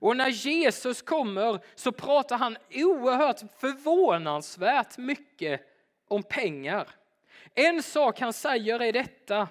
Och 0.04 0.18
när 0.18 0.30
Jesus 0.30 1.02
kommer 1.02 1.60
så 1.76 1.92
pratar 1.92 2.38
han 2.38 2.58
oerhört 2.74 3.40
förvånansvärt 3.60 4.98
mycket 4.98 5.62
om 6.08 6.24
pengar. 6.24 6.88
En 7.56 7.84
sak 7.84 8.20
han 8.20 8.34
säger 8.34 8.80
är 8.80 8.94
detta. 8.94 9.48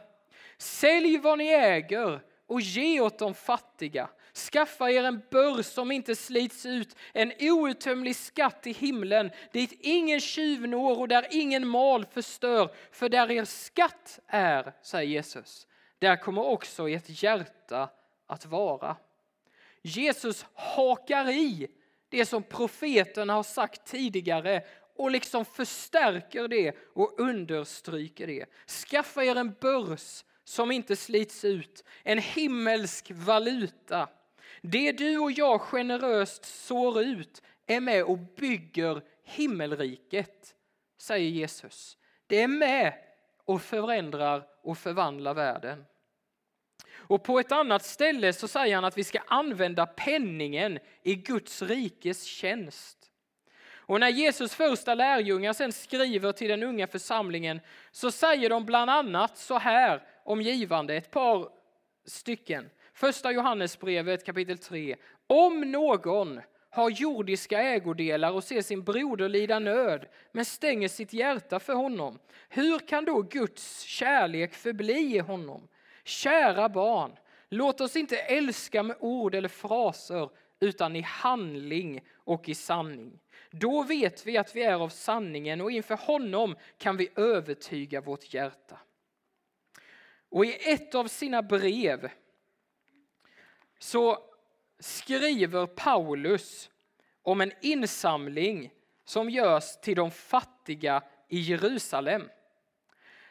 Sälj 0.59 1.19
vad 1.19 1.39
ni 1.39 1.49
äger 1.49 2.21
och 2.47 2.61
ge 2.61 3.01
åt 3.01 3.19
de 3.19 3.35
fattiga. 3.35 4.09
Skaffa 4.35 4.91
er 4.91 5.05
en 5.05 5.23
börs 5.31 5.67
som 5.67 5.93
inte 5.93 6.17
slits 6.17 6.67
ut, 6.67 6.97
en 7.13 7.33
outtömlig 7.41 8.17
skatt 8.17 8.67
i 8.67 8.73
himlen 8.73 9.31
dit 9.53 9.73
ingen 9.81 10.21
tjuv 10.21 10.69
når 10.69 10.99
och 10.99 11.09
där 11.09 11.27
ingen 11.31 11.69
mal 11.69 12.07
förstör. 12.07 12.75
För 12.91 13.09
där 13.09 13.31
er 13.31 13.45
skatt 13.45 14.21
är, 14.27 14.73
säger 14.83 15.11
Jesus, 15.11 15.67
där 15.99 16.17
kommer 16.17 16.43
också 16.43 16.89
ert 16.89 17.23
hjärta 17.23 17.89
att 18.27 18.47
vara. 18.47 18.97
Jesus 19.83 20.47
hakar 20.55 21.31
i 21.31 21.69
det 22.09 22.27
som 22.27 22.43
profeterna 22.43 23.33
har 23.33 23.43
sagt 23.43 23.85
tidigare 23.85 24.63
och 24.97 25.11
liksom 25.11 25.45
förstärker 25.45 26.49
det 26.49 26.77
och 26.95 27.21
understryker 27.21 28.27
det. 28.27 28.47
Skaffa 28.67 29.25
er 29.25 29.37
en 29.37 29.55
börs 29.61 30.25
som 30.45 30.71
inte 30.71 30.97
slits 30.97 31.45
ut, 31.45 31.85
en 32.03 32.19
himmelsk 32.19 33.11
valuta. 33.15 34.09
Det 34.63 34.93
du 34.93 35.19
och 35.19 35.33
jag 35.33 35.61
generöst 35.61 36.45
sår 36.45 37.03
ut 37.03 37.43
är 37.67 37.81
med 37.81 38.05
och 38.05 38.19
bygger 38.19 39.03
himmelriket, 39.25 40.55
säger 40.99 41.31
Jesus. 41.31 41.97
Det 42.27 42.43
är 42.43 42.49
med 42.49 42.95
och 43.45 43.63
förändrar 43.63 44.47
och 44.63 44.79
förvandlar 44.79 45.35
världen. 45.35 45.85
Och 47.03 47.25
på 47.25 47.41
ett 47.41 47.53
annat 47.53 47.85
ställe 47.85 48.33
så 48.33 48.49
säger 48.49 48.75
han 48.75 48.85
att 48.85 48.99
vi 48.99 49.05
ska 49.05 49.19
använda 49.27 49.87
penningen 49.87 50.79
i 51.03 51.15
Guds 51.15 51.63
rikes 51.63 52.25
tjänst. 52.25 52.99
Och 53.93 54.01
när 54.01 54.09
Jesus 54.09 54.55
första 54.55 54.95
lärjungar 54.95 55.53
sen 55.53 55.73
skriver 55.73 56.33
till 56.33 56.49
den 56.49 56.63
unga 56.63 56.87
församlingen 56.87 57.61
så 57.91 58.11
säger 58.11 58.51
de 58.51 58.65
bland 58.65 58.91
annat 58.91 59.39
så 59.39 59.59
här 59.59 60.03
om 60.25 60.43
givande, 60.43 60.95
ett 60.95 61.11
par 61.11 61.49
stycken. 62.07 62.71
Första 62.95 63.33
Johannesbrevet 63.33 64.27
kapitel 64.27 64.59
3. 64.59 64.97
Om 65.27 65.61
någon 65.61 66.41
har 66.71 66.91
jordiska 66.91 67.63
ägodelar 67.63 68.33
och 68.33 68.45
ser 68.45 68.63
sin 68.63 68.85
broder 68.85 69.29
lida 69.29 69.59
nöd 69.59 70.07
men 70.33 70.45
stänger 70.45 70.89
sitt 70.89 71.13
hjärta 71.13 71.61
för 71.61 71.75
honom, 71.75 72.19
hur 72.49 72.79
kan 72.79 73.05
då 73.05 73.23
Guds 73.23 73.81
kärlek 73.81 74.55
förbli 74.55 75.17
i 75.17 75.19
honom? 75.19 75.69
Kära 76.05 76.69
barn, 76.69 77.17
låt 77.49 77.81
oss 77.81 77.97
inte 77.97 78.17
älska 78.17 78.83
med 78.83 78.97
ord 79.01 79.35
eller 79.35 79.49
fraser 79.49 80.31
utan 80.61 80.97
i 80.97 81.01
handling 81.01 82.01
och 82.15 82.49
i 82.49 82.55
sanning. 82.55 83.21
Då 83.51 83.83
vet 83.83 84.27
vi 84.27 84.39
att 84.39 84.57
vi 84.57 84.63
är 84.63 84.75
av 84.75 84.89
sanningen 84.89 85.61
och 85.61 85.71
inför 85.71 85.97
honom 85.97 86.57
kan 86.79 86.97
vi 86.97 87.09
övertyga 87.17 88.01
vårt 88.01 88.35
hjärta. 88.35 88.79
Och 90.29 90.45
i 90.45 90.73
ett 90.73 90.95
av 90.95 91.07
sina 91.07 91.43
brev 91.43 92.11
så 93.79 94.19
skriver 94.79 95.67
Paulus 95.67 96.71
om 97.23 97.41
en 97.41 97.53
insamling 97.61 98.73
som 99.05 99.31
görs 99.31 99.81
till 99.81 99.97
de 99.97 100.11
fattiga 100.11 101.03
i 101.29 101.41
Jerusalem. 101.41 102.29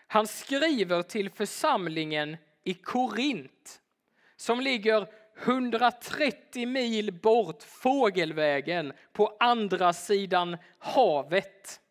Han 0.07 0.27
skriver 0.27 1.01
till 1.01 1.29
församlingen 1.29 2.37
i 2.63 2.73
Korint 2.73 3.81
som 4.35 4.61
ligger 4.61 5.07
130 5.43 6.67
mil 6.67 7.13
bort 7.13 7.63
fågelvägen 7.63 8.93
på 9.13 9.37
andra 9.39 9.93
sidan 9.93 10.57
havet. 10.77 11.81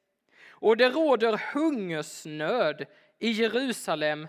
Och 0.51 0.77
det 0.77 0.89
råder 0.89 1.41
hungersnöd 1.55 2.87
i 3.19 3.31
Jerusalem 3.31 4.29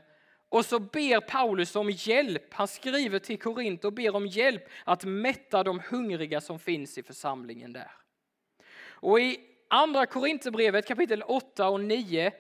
och 0.50 0.65
så 0.65 0.79
ber 0.79 1.19
Paulus 1.19 1.75
om 1.75 1.89
hjälp. 1.89 2.53
Han 2.53 2.67
skriver 2.67 3.19
till 3.19 3.39
Korint 3.39 3.86
och 3.86 3.93
ber 3.93 4.15
om 4.15 4.27
hjälp 4.27 4.69
att 4.83 5.05
mätta 5.05 5.63
de 5.63 5.81
hungriga 5.89 6.41
som 6.41 6.60
finns 6.60 6.98
i 6.98 7.03
församlingen 7.03 7.74
där. 7.74 7.91
Och 8.83 9.19
i 9.19 9.39
andra 9.67 10.05
Korinthierbrevet 10.05 10.88
kapitel 10.88 11.24
8 11.24 11.69
och 11.69 11.79
9 11.79 12.31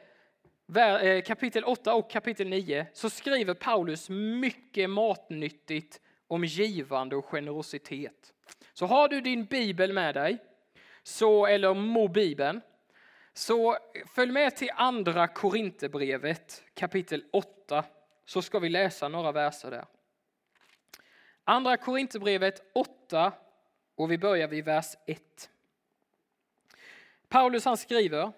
Eh, 0.75 1.21
kapitel 1.21 1.63
8 1.63 1.93
och 1.93 2.09
kapitel 2.09 2.47
9 2.47 2.87
så 2.93 3.09
skriver 3.09 3.53
Paulus 3.53 4.09
mycket 4.09 4.89
matnyttigt 4.89 6.01
om 6.27 6.43
givande 6.45 7.15
och 7.15 7.25
generositet. 7.25 8.33
Så 8.73 8.85
har 8.85 9.07
du 9.07 9.21
din 9.21 9.45
bibel 9.45 9.93
med 9.93 10.15
dig, 10.15 10.37
så, 11.03 11.45
eller 11.45 11.73
mobibeln, 11.73 12.61
så 13.33 13.77
följ 14.15 14.31
med 14.31 14.55
till 14.55 14.69
andra 14.75 15.27
Korinthierbrevet 15.27 16.63
kapitel 16.73 17.23
8 17.31 17.85
så 18.25 18.41
ska 18.41 18.59
vi 18.59 18.69
läsa 18.69 19.07
några 19.07 19.31
verser 19.31 19.71
där. 19.71 19.85
Andra 21.43 21.77
Korinthierbrevet 21.77 22.71
8 22.73 23.33
och 23.95 24.11
vi 24.11 24.17
börjar 24.17 24.47
vid 24.47 24.65
vers 24.65 24.95
1. 25.05 25.49
Paulus 27.29 27.65
han 27.65 27.77
skriver 27.77 28.31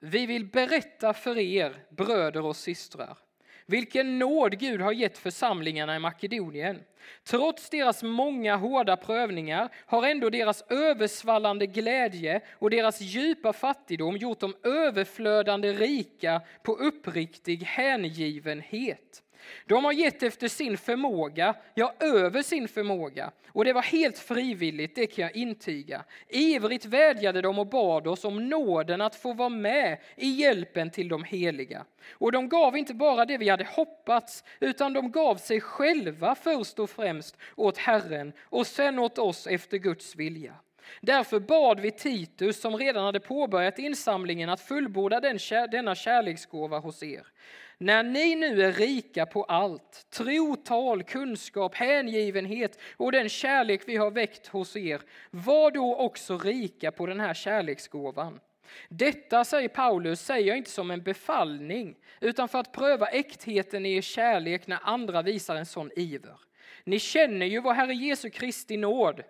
vi 0.00 0.26
vill 0.26 0.46
berätta 0.46 1.14
för 1.14 1.38
er, 1.38 1.76
bröder 1.90 2.44
och 2.44 2.56
systrar, 2.56 3.18
vilken 3.66 4.18
nåd 4.18 4.58
Gud 4.58 4.80
har 4.80 4.92
gett 4.92 5.18
församlingarna 5.18 5.96
i 5.96 5.98
Makedonien. 5.98 6.82
Trots 7.24 7.70
deras 7.70 8.02
många 8.02 8.56
hårda 8.56 8.96
prövningar 8.96 9.68
har 9.86 10.06
ändå 10.06 10.30
deras 10.30 10.62
översvallande 10.68 11.66
glädje 11.66 12.40
och 12.52 12.70
deras 12.70 13.00
djupa 13.00 13.52
fattigdom 13.52 14.16
gjort 14.16 14.40
dem 14.40 14.54
överflödande 14.62 15.72
rika 15.72 16.40
på 16.62 16.72
uppriktig 16.72 17.62
hängivenhet. 17.62 19.22
De 19.66 19.84
har 19.84 19.92
gett 19.92 20.22
efter 20.22 20.48
sin 20.48 20.78
förmåga, 20.78 21.54
ja, 21.74 21.94
över 22.00 22.42
sin 22.42 22.68
förmåga. 22.68 23.30
Och 23.48 23.64
det 23.64 23.72
var 23.72 23.82
helt 23.82 24.18
frivilligt, 24.18 24.94
det 24.94 25.06
kan 25.06 25.22
jag 25.22 25.36
intyga. 25.36 26.04
Ivrigt 26.28 26.84
vädjade 26.84 27.42
de 27.42 27.58
och 27.58 27.66
bad 27.66 28.06
oss 28.06 28.24
om 28.24 28.48
nåden 28.48 29.00
att 29.00 29.14
få 29.14 29.32
vara 29.32 29.48
med 29.48 29.98
i 30.16 30.28
hjälpen 30.28 30.90
till 30.90 31.08
de 31.08 31.24
heliga. 31.24 31.84
Och 32.12 32.32
de 32.32 32.48
gav 32.48 32.76
inte 32.76 32.94
bara 32.94 33.24
det 33.24 33.38
vi 33.38 33.48
hade 33.48 33.64
hoppats, 33.64 34.44
utan 34.60 34.92
de 34.92 35.12
gav 35.12 35.36
sig 35.36 35.60
själva 35.60 36.34
först 36.34 36.78
och 36.78 36.90
främst 36.90 37.36
åt 37.56 37.78
Herren 37.78 38.32
och 38.40 38.66
sen 38.66 38.98
åt 38.98 39.18
oss 39.18 39.46
efter 39.46 39.78
Guds 39.78 40.16
vilja. 40.16 40.54
Därför 41.00 41.40
bad 41.40 41.80
vi 41.80 41.90
Titus, 41.90 42.60
som 42.60 42.76
redan 42.76 43.04
hade 43.04 43.20
påbörjat 43.20 43.78
insamlingen, 43.78 44.50
att 44.50 44.60
fullborda 44.60 45.20
den, 45.20 45.38
denna 45.70 45.94
kärleksgåva 45.94 46.78
hos 46.78 47.02
er. 47.02 47.26
När 47.82 48.02
ni 48.02 48.34
nu 48.34 48.62
är 48.62 48.72
rika 48.72 49.26
på 49.26 49.44
allt, 49.44 50.06
tro, 50.10 50.56
tal, 50.56 51.02
kunskap, 51.02 51.74
hängivenhet 51.74 52.78
och 52.96 53.12
den 53.12 53.28
kärlek 53.28 53.82
vi 53.86 53.96
har 53.96 54.10
väckt 54.10 54.46
hos 54.46 54.76
er, 54.76 55.00
var 55.30 55.70
då 55.70 55.96
också 55.96 56.38
rika 56.38 56.90
på 56.92 57.06
den 57.06 57.20
här 57.20 57.34
kärleksgåvan. 57.34 58.40
Detta, 58.88 59.44
säger 59.44 59.68
Paulus, 59.68 60.20
säger 60.20 60.48
jag 60.48 60.56
inte 60.56 60.70
som 60.70 60.90
en 60.90 61.02
befallning, 61.02 61.96
utan 62.20 62.48
för 62.48 62.58
att 62.58 62.72
pröva 62.72 63.06
äktheten 63.06 63.86
i 63.86 63.96
er 63.96 64.02
kärlek 64.02 64.66
när 64.66 64.78
andra 64.82 65.22
visar 65.22 65.56
en 65.56 65.66
sån 65.66 65.90
iver. 65.96 66.36
Ni 66.84 66.98
känner 66.98 67.46
ju 67.46 67.60
vår 67.60 67.72
Herre 67.72 67.94
Jesu 67.94 68.30
Kristi 68.30 68.76
nåd. 68.76 69.22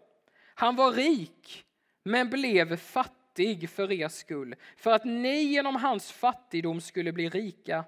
Han 0.54 0.76
var 0.76 0.92
rik, 0.92 1.64
men 2.02 2.30
blev 2.30 2.76
fattig 2.76 3.70
för 3.70 3.92
er 3.92 4.08
skull, 4.08 4.54
för 4.76 4.92
att 4.92 5.04
ni 5.04 5.42
genom 5.42 5.76
hans 5.76 6.12
fattigdom 6.12 6.80
skulle 6.80 7.12
bli 7.12 7.28
rika. 7.28 7.84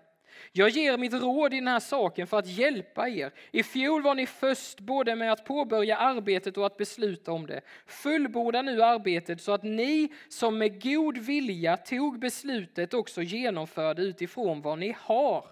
Jag 0.53 0.69
ger 0.69 0.99
mitt 0.99 1.13
råd 1.13 1.55
i 1.55 1.57
den 1.57 1.69
här 1.69 1.81
saken 1.81 2.27
för 2.27 2.39
att 2.39 2.47
hjälpa 2.47 3.09
er. 3.09 3.33
I 3.51 3.63
fjol 3.63 4.03
var 4.03 4.15
ni 4.15 4.27
först 4.27 4.81
både 4.81 5.17
med 5.17 5.33
att 5.33 5.45
påbörja 5.45 5.97
arbetet 5.97 6.57
och 6.57 6.67
att 6.67 6.77
besluta 6.77 7.33
om 7.33 7.47
det. 7.47 7.61
Fullborda 7.87 8.63
nu 8.63 8.83
arbetet 8.83 9.41
så 9.41 9.53
att 9.53 9.63
ni 9.63 10.13
som 10.29 10.59
med 10.59 10.83
god 10.83 11.19
vilja 11.19 11.77
tog 11.77 12.19
beslutet 12.19 12.95
också 12.95 13.23
genomförde 13.23 14.03
utifrån 14.03 14.63
vad 14.63 14.79
ni 14.79 14.97
har. 14.99 15.45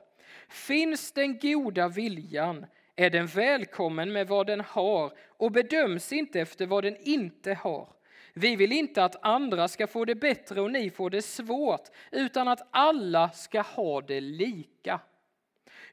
Finns 0.49 1.13
den 1.13 1.39
goda 1.39 1.89
viljan 1.89 2.67
är 2.97 3.11
den 3.11 3.27
välkommen 3.27 4.13
med 4.13 4.29
vad 4.29 4.47
den 4.47 4.61
har 4.61 5.13
och 5.29 5.53
bedöms 5.53 6.13
inte 6.13 6.41
efter 6.41 6.67
vad 6.67 6.85
den 6.85 6.97
inte 7.01 7.55
har. 7.55 7.89
Vi 8.35 8.57
vill 8.57 8.73
inte 8.73 9.05
att 9.05 9.25
andra 9.25 9.69
ska 9.69 9.87
få 9.87 10.05
det 10.05 10.15
bättre 10.15 10.61
och 10.61 10.71
ni 10.71 10.91
får 10.91 11.11
det 11.11 11.23
svårt, 11.23 11.89
utan 12.13 12.49
att 12.49 12.69
alla 12.71 13.31
ska 13.31 13.61
ha 13.61 14.01
det 14.01 14.21
lika. 14.21 15.01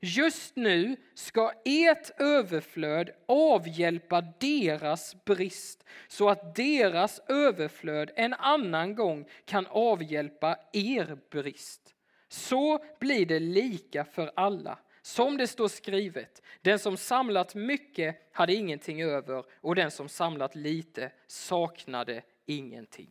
Just 0.02 0.56
nu 0.56 0.96
ska 1.14 1.52
ert 1.66 2.22
överflöd 2.22 3.10
avhjälpa 3.28 4.22
deras 4.40 5.26
brist 5.26 5.84
så 6.08 6.30
att 6.30 6.56
deras 6.56 7.22
överflöd 7.28 8.12
en 8.16 8.34
annan 8.34 8.96
gång 8.96 9.28
kan 9.46 9.68
avhjälpa 9.68 10.58
er 10.74 11.18
brist. 11.32 11.94
Så 12.30 12.86
blir 13.00 13.26
det 13.26 13.40
lika 13.40 14.06
för 14.06 14.32
alla. 14.36 14.80
Som 15.08 15.38
det 15.38 15.48
står 15.48 15.68
skrivet, 15.68 16.42
den 16.62 16.80
som 16.80 16.98
samlat 16.98 17.56
mycket 17.56 18.30
hade 18.32 18.54
ingenting 18.54 19.04
över 19.04 19.44
och 19.62 19.76
den 19.76 19.92
som 19.92 20.10
samlat 20.10 20.56
lite 20.56 21.12
saknade 21.28 22.22
ingenting. 22.46 23.10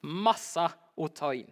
Massa 0.00 0.72
att 0.96 1.16
ta 1.16 1.34
in. 1.34 1.50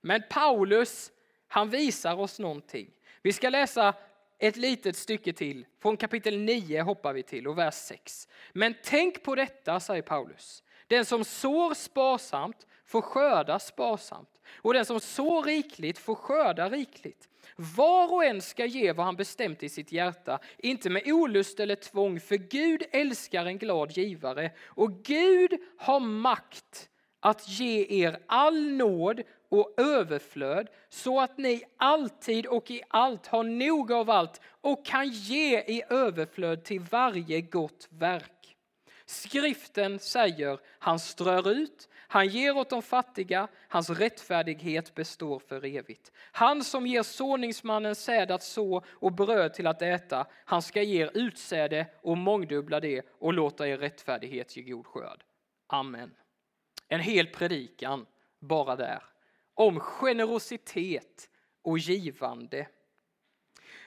Men 0.00 0.22
Paulus, 0.30 1.12
han 1.48 1.70
visar 1.70 2.16
oss 2.16 2.38
någonting. 2.38 2.90
Vi 3.22 3.32
ska 3.32 3.48
läsa 3.48 3.94
ett 4.38 4.56
litet 4.56 4.96
stycke 4.96 5.32
till. 5.32 5.66
Från 5.82 5.96
kapitel 5.96 6.38
9 6.38 6.82
hoppar 6.82 7.12
vi 7.12 7.22
till 7.22 7.48
och 7.48 7.58
vers 7.58 7.74
6. 7.74 8.28
Men 8.52 8.74
tänk 8.84 9.22
på 9.22 9.34
detta, 9.34 9.80
säger 9.80 10.02
Paulus. 10.02 10.62
Den 10.86 11.04
som 11.04 11.24
sår 11.24 11.74
sparsamt 11.74 12.66
får 12.90 13.02
skörda 13.02 13.58
sparsamt 13.58 14.40
och 14.56 14.74
den 14.74 14.84
som 14.84 15.00
sår 15.00 15.42
rikligt 15.42 15.98
får 15.98 16.14
skörda 16.14 16.68
rikligt. 16.68 17.28
Var 17.56 18.12
och 18.12 18.24
en 18.24 18.42
ska 18.42 18.66
ge 18.66 18.92
vad 18.92 19.06
han 19.06 19.16
bestämt 19.16 19.62
i 19.62 19.68
sitt 19.68 19.92
hjärta, 19.92 20.38
inte 20.58 20.90
med 20.90 21.02
olust 21.06 21.60
eller 21.60 21.74
tvång, 21.74 22.20
för 22.20 22.36
Gud 22.36 22.82
älskar 22.90 23.46
en 23.46 23.58
glad 23.58 23.90
givare 23.90 24.50
och 24.66 25.02
Gud 25.02 25.58
har 25.78 26.00
makt 26.00 26.88
att 27.20 27.48
ge 27.48 28.04
er 28.04 28.18
all 28.26 28.70
nåd 28.70 29.22
och 29.48 29.74
överflöd 29.76 30.68
så 30.88 31.20
att 31.20 31.38
ni 31.38 31.62
alltid 31.76 32.46
och 32.46 32.70
i 32.70 32.82
allt 32.88 33.26
har 33.26 33.42
nog 33.42 33.92
av 33.92 34.10
allt 34.10 34.40
och 34.60 34.86
kan 34.86 35.08
ge 35.08 35.60
i 35.60 35.82
överflöd 35.88 36.64
till 36.64 36.80
varje 36.80 37.40
gott 37.40 37.88
verk. 37.90 38.56
Skriften 39.06 39.98
säger 39.98 40.58
han 40.78 40.98
strör 40.98 41.50
ut, 41.50 41.88
han 42.12 42.28
ger 42.28 42.56
åt 42.56 42.70
de 42.70 42.82
fattiga, 42.82 43.48
hans 43.68 43.90
rättfärdighet 43.90 44.94
består 44.94 45.38
för 45.38 45.64
evigt. 45.64 46.12
Han 46.16 46.64
som 46.64 46.86
ger 46.86 47.02
såningsmannen 47.02 47.94
säd 47.94 48.30
att 48.30 48.42
så 48.42 48.84
och 48.88 49.12
bröd 49.12 49.54
till 49.54 49.66
att 49.66 49.82
äta, 49.82 50.26
han 50.44 50.62
ska 50.62 50.82
ge 50.82 51.02
er 51.02 51.10
utsäde 51.14 51.86
och 52.02 52.18
mångdubbla 52.18 52.80
det 52.80 53.06
och 53.18 53.32
låta 53.32 53.68
er 53.68 53.78
rättfärdighet 53.78 54.56
ge 54.56 54.62
god 54.62 54.86
skörd. 54.86 55.24
Amen. 55.66 56.14
En 56.88 57.00
hel 57.00 57.26
predikan 57.26 58.06
bara 58.40 58.76
där 58.76 59.02
om 59.54 59.80
generositet 59.80 61.30
och 61.62 61.78
givande. 61.78 62.66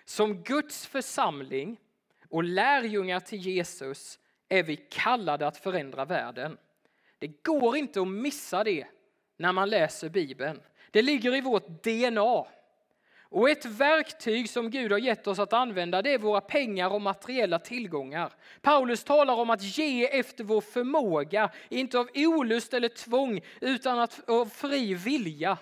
Som 0.06 0.44
Guds 0.44 0.88
församling 0.88 1.80
och 2.30 2.44
lärjungar 2.44 3.20
till 3.20 3.40
Jesus 3.40 4.20
är 4.50 4.64
vi 4.64 4.76
kallade 4.76 5.48
att 5.48 5.58
förändra 5.58 6.06
världen. 6.06 6.58
Det 7.24 7.44
går 7.44 7.78
inte 7.78 8.02
att 8.02 8.08
missa 8.08 8.64
det 8.64 8.86
när 9.38 9.52
man 9.52 9.70
läser 9.70 10.10
Bibeln. 10.10 10.62
Det 10.92 11.02
ligger 11.02 11.36
i 11.36 11.42
vårt 11.42 11.84
DNA. 11.84 12.46
Och 13.22 13.50
ett 13.50 13.66
verktyg 13.66 14.50
som 14.50 14.70
Gud 14.70 14.92
har 14.92 15.00
gett 15.00 15.28
oss 15.28 15.40
att 15.40 15.54
använda 15.54 16.02
det 16.02 16.14
är 16.14 16.18
våra 16.18 16.42
pengar 16.42 16.90
och 16.94 17.02
materiella 17.02 17.60
tillgångar. 17.60 18.34
Paulus 18.62 19.04
talar 19.04 19.34
om 19.34 19.50
att 19.50 19.78
ge 19.78 20.20
efter 20.20 20.44
vår 20.44 20.62
förmåga, 20.62 21.50
inte 21.70 22.00
av 22.00 22.10
olust 22.16 22.74
eller 22.74 22.90
tvång 22.90 23.42
utan 23.62 24.08
av 24.28 24.46
fri 24.46 24.94
vilja. 24.94 25.58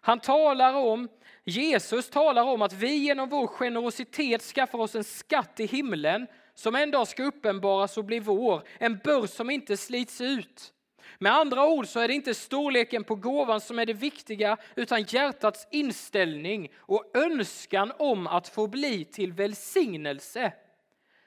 Han 0.00 0.20
talar 0.20 0.74
om, 0.74 1.08
Jesus 1.44 2.10
talar 2.10 2.44
om 2.44 2.62
att 2.62 2.72
vi 2.72 2.96
genom 2.96 3.28
vår 3.28 3.46
generositet 3.46 4.42
skaffar 4.42 4.78
oss 4.78 4.94
en 4.94 5.04
skatt 5.04 5.60
i 5.60 5.66
himlen 5.66 6.26
som 6.54 6.74
en 6.74 6.90
dag 6.90 7.08
ska 7.08 7.22
uppenbaras 7.22 7.98
och 7.98 8.04
bli 8.04 8.20
vår, 8.20 8.62
en 8.78 8.98
börs 8.98 9.30
som 9.30 9.50
inte 9.50 9.76
slits 9.76 10.20
ut. 10.20 10.72
Med 11.18 11.32
andra 11.32 11.66
ord 11.66 11.86
så 11.86 12.00
är 12.00 12.08
det 12.08 12.14
inte 12.14 12.34
storleken 12.34 13.04
på 13.04 13.14
gåvan 13.14 13.60
som 13.60 13.78
är 13.78 13.86
det 13.86 13.92
viktiga 13.92 14.56
utan 14.74 15.02
hjärtats 15.02 15.66
inställning 15.70 16.72
och 16.76 17.16
önskan 17.16 17.92
om 17.98 18.26
att 18.26 18.48
få 18.48 18.66
bli 18.66 19.04
till 19.04 19.32
välsignelse. 19.32 20.52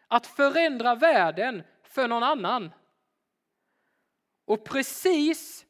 Att 0.07 0.27
förändra 0.27 0.95
världen 0.95 1.63
för 1.83 2.07
någon 2.07 2.23
annan. 2.23 2.71
Och 4.45 4.63
precis 4.63 5.65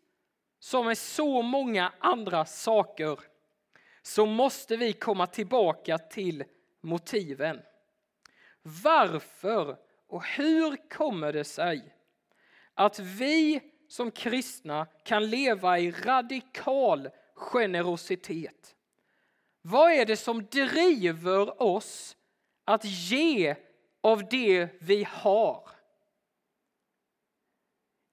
som 0.59 0.85
med 0.85 0.97
så 0.97 1.41
många 1.41 1.93
andra 1.99 2.45
saker 2.45 3.19
så 4.01 4.25
måste 4.25 4.77
vi 4.77 4.93
komma 4.93 5.27
tillbaka 5.27 5.97
till 5.97 6.43
motiven. 6.81 7.61
Varför 8.61 9.77
och 10.07 10.25
hur 10.25 10.89
kommer 10.89 11.33
det 11.33 11.43
sig 11.43 11.95
att 12.73 12.99
vi 12.99 13.61
som 13.93 14.11
kristna 14.11 14.87
kan 15.03 15.29
leva 15.29 15.79
i 15.79 15.91
radikal 15.91 17.09
generositet? 17.35 18.75
Vad 19.61 19.91
är 19.91 20.05
det 20.05 20.17
som 20.17 20.45
driver 20.45 21.61
oss 21.61 22.17
att 22.65 22.85
ge 22.85 23.55
av 24.01 24.29
det 24.29 24.69
vi 24.81 25.03
har? 25.03 25.69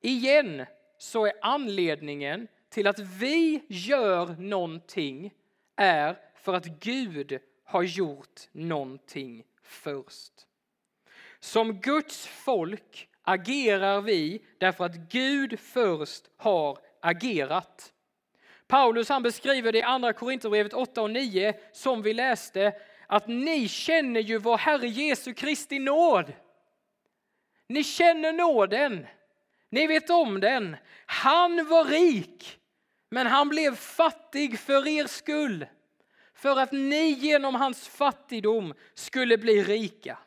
Igen 0.00 0.66
så 0.98 1.26
är 1.26 1.32
anledningen 1.42 2.48
till 2.68 2.86
att 2.86 2.98
vi 2.98 3.64
gör 3.68 4.26
någonting 4.26 5.34
är 5.76 6.18
för 6.34 6.54
att 6.54 6.66
Gud 6.66 7.40
har 7.64 7.82
gjort 7.82 8.48
någonting 8.52 9.44
först. 9.62 10.32
Som 11.38 11.80
Guds 11.80 12.26
folk 12.26 13.09
agerar 13.22 14.00
vi 14.00 14.42
därför 14.58 14.84
att 14.84 14.94
Gud 14.94 15.60
först 15.60 16.24
har 16.36 16.78
agerat. 17.00 17.92
Paulus 18.66 19.08
han 19.08 19.22
beskriver 19.22 19.72
det 19.72 19.78
i 19.78 19.82
andra 19.82 20.12
Korinthierbrevet 20.12 20.72
8 20.72 21.02
och 21.02 21.10
9 21.10 21.54
som 21.72 22.02
vi 22.02 22.14
läste 22.14 22.72
att 23.06 23.26
ni 23.26 23.68
känner 23.68 24.20
ju 24.20 24.38
vår 24.38 24.58
Herre 24.58 24.88
Jesu 24.88 25.34
Kristi 25.34 25.78
nåd. 25.78 26.32
Ni 27.68 27.84
känner 27.84 28.32
nåden. 28.32 29.06
Ni 29.70 29.86
vet 29.86 30.10
om 30.10 30.40
den. 30.40 30.76
Han 31.06 31.68
var 31.68 31.84
rik, 31.84 32.58
men 33.10 33.26
han 33.26 33.48
blev 33.48 33.76
fattig 33.76 34.58
för 34.58 34.88
er 34.88 35.06
skull. 35.06 35.66
För 36.34 36.58
att 36.58 36.72
ni 36.72 37.10
genom 37.10 37.54
hans 37.54 37.88
fattigdom 37.88 38.74
skulle 38.94 39.38
bli 39.38 39.62
rika. 39.62 40.18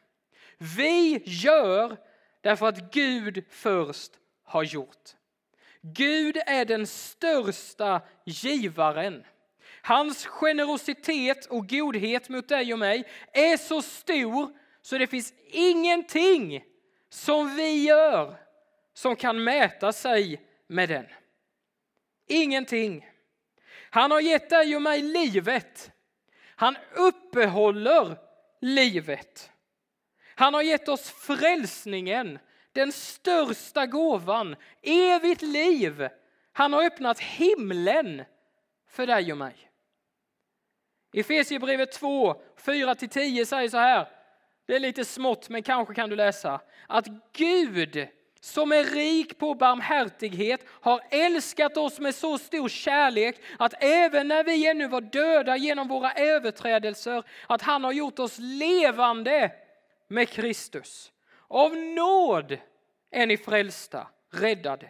Vi 0.78 1.24
gör 1.26 1.98
därför 2.44 2.68
att 2.68 2.92
Gud 2.92 3.44
först 3.50 4.12
har 4.44 4.64
gjort. 4.64 5.10
Gud 5.82 6.38
är 6.46 6.66
den 6.66 6.88
största 6.88 8.02
givaren. 8.26 9.24
Hans 9.82 10.26
generositet 10.26 11.46
och 11.46 11.70
godhet 11.70 12.30
mot 12.30 12.48
dig 12.48 12.74
och 12.74 12.80
mig 12.80 13.04
är 13.34 13.58
så 13.58 13.82
stor 13.82 14.54
så 14.82 14.98
det 14.98 15.08
finns 15.08 15.34
ingenting 15.52 16.64
som 17.10 17.56
vi 17.56 17.84
gör 17.84 18.36
som 18.94 19.16
kan 19.16 19.44
mäta 19.44 19.94
sig 19.94 20.42
med 20.68 20.90
den. 20.90 21.06
Ingenting. 22.28 23.10
Han 23.90 24.12
har 24.12 24.20
gett 24.20 24.50
dig 24.50 24.76
och 24.76 24.82
mig 24.82 25.02
livet. 25.02 25.92
Han 26.56 26.78
uppehåller 26.96 28.18
livet. 28.62 29.52
Han 30.36 30.54
har 30.54 30.62
gett 30.62 30.90
oss 30.90 31.10
frälsningen, 31.10 32.40
den 32.72 32.92
största 32.92 33.86
gåvan, 33.86 34.56
evigt 34.82 35.42
liv. 35.42 36.08
Han 36.54 36.74
har 36.74 36.84
öppnat 36.84 37.20
himlen 37.20 38.24
för 38.90 39.08
dig 39.08 39.32
och 39.32 39.38
mig. 39.38 39.56
Efesierbrevet 41.14 41.92
2, 41.92 42.36
4-10 42.66 43.46
säger 43.46 43.70
så 43.70 43.78
här. 43.78 44.08
Det 44.66 44.76
är 44.76 44.80
lite 44.80 45.06
smått, 45.06 45.50
men 45.50 45.64
kanske 45.64 45.94
kan 45.94 46.10
du 46.10 46.16
läsa. 46.16 46.62
Att 46.88 47.08
Gud 47.34 48.08
som 48.40 48.72
är 48.72 48.84
rik 48.84 49.38
på 49.38 49.54
barmhärtighet 49.54 50.66
har 50.68 51.02
älskat 51.10 51.78
oss 51.78 52.00
med 52.00 52.16
så 52.16 52.38
stor 52.38 52.70
kärlek 52.70 53.36
att 53.60 53.74
även 53.84 54.28
när 54.28 54.44
vi 54.44 54.68
ännu 54.68 54.88
var 54.88 55.02
döda 55.02 55.58
genom 55.58 55.88
våra 55.88 56.14
överträdelser 56.14 57.24
att 57.48 57.62
han 57.62 57.84
har 57.84 57.92
gjort 57.92 58.20
oss 58.20 58.36
levande 58.40 59.52
med 60.14 60.30
Kristus. 60.30 61.12
Av 61.48 61.78
nåd 61.78 62.58
är 63.12 63.28
ni 63.28 63.38
frälsta, 63.38 64.08
räddade. 64.32 64.88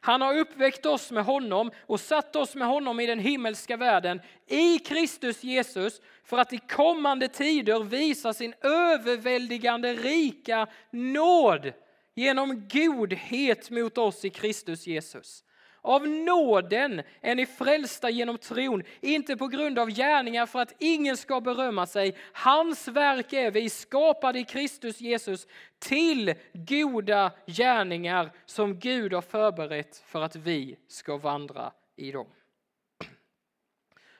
Han 0.00 0.20
har 0.20 0.38
uppväckt 0.38 0.86
oss 0.86 1.10
med 1.10 1.24
honom 1.24 1.70
och 1.86 2.00
satt 2.00 2.36
oss 2.36 2.54
med 2.54 2.68
honom 2.68 3.00
i 3.00 3.06
den 3.06 3.18
himmelska 3.18 3.76
världen 3.76 4.20
i 4.46 4.78
Kristus 4.78 5.44
Jesus 5.44 6.00
för 6.24 6.38
att 6.38 6.52
i 6.52 6.58
kommande 6.58 7.28
tider 7.28 7.84
visa 7.84 8.32
sin 8.32 8.54
överväldigande 8.60 9.94
rika 9.94 10.66
nåd 10.90 11.72
genom 12.14 12.68
godhet 12.68 13.70
mot 13.70 13.98
oss 13.98 14.24
i 14.24 14.30
Kristus 14.30 14.86
Jesus. 14.86 15.44
Av 15.86 16.08
nåden 16.08 17.02
är 17.20 17.34
ni 17.34 17.46
frälsta 17.46 18.10
genom 18.10 18.38
tron, 18.38 18.82
inte 19.00 19.36
på 19.36 19.48
grund 19.48 19.78
av 19.78 19.90
gärningar 19.90 20.46
för 20.46 20.58
att 20.58 20.74
ingen 20.78 21.16
ska 21.16 21.40
berömma 21.40 21.86
sig. 21.86 22.16
Hans 22.32 22.88
verk 22.88 23.32
är 23.32 23.50
vi 23.50 23.70
skapade 23.70 24.38
i 24.38 24.44
Kristus 24.44 25.00
Jesus 25.00 25.46
till 25.78 26.34
goda 26.52 27.32
gärningar 27.46 28.30
som 28.46 28.78
Gud 28.78 29.12
har 29.12 29.22
förberett 29.22 29.96
för 29.96 30.22
att 30.22 30.36
vi 30.36 30.76
ska 30.86 31.16
vandra 31.16 31.72
i 31.96 32.10
dem. 32.10 32.26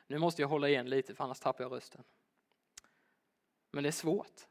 Nu 0.07 0.19
måste 0.19 0.43
jag 0.43 0.49
hålla 0.49 0.69
igen 0.69 0.91
lite 0.91 1.15
för 1.15 1.25
annars 1.25 1.41
tappar 1.41 1.65
jag 1.65 1.73
rösten. 1.73 2.05
Men 3.71 3.83
det 3.83 3.89
är 3.89 3.93
svårt 3.93 4.47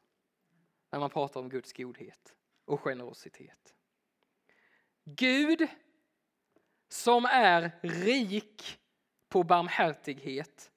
när 0.90 0.98
man 0.98 1.10
pratar 1.10 1.40
om 1.40 1.48
Guds 1.48 1.72
godhet 1.72 2.34
och 2.64 2.80
generositet. 2.80 3.74
Gud 5.04 5.68
som 6.88 7.24
är 7.24 7.70
rik 7.82 8.78
på 9.28 9.42
barmhärtighet 9.42 10.70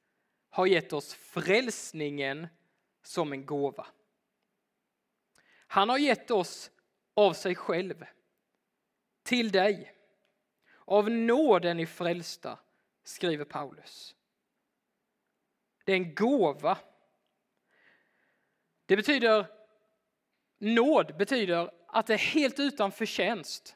har 0.49 0.65
gett 0.65 0.93
oss 0.93 1.13
frälsningen 1.13 2.47
som 3.03 3.33
en 3.33 3.45
gåva. 3.45 3.87
Han 5.67 5.89
har 5.89 5.97
gett 5.97 6.31
oss 6.31 6.71
av 7.13 7.33
sig 7.33 7.55
själv, 7.55 8.05
till 9.23 9.51
dig. 9.51 9.93
Av 10.85 11.09
nåden 11.09 11.79
i 11.79 11.85
frälsta, 11.85 12.59
skriver 13.03 13.45
Paulus. 13.45 14.15
Det 15.85 15.91
är 15.91 15.95
en 15.95 16.15
gåva. 16.15 16.77
Det 18.85 18.95
betyder, 18.95 19.47
nåd 20.57 21.17
betyder 21.17 21.71
att 21.87 22.07
det 22.07 22.13
är 22.13 22.17
helt 22.17 22.59
utan 22.59 22.91
förtjänst. 22.91 23.75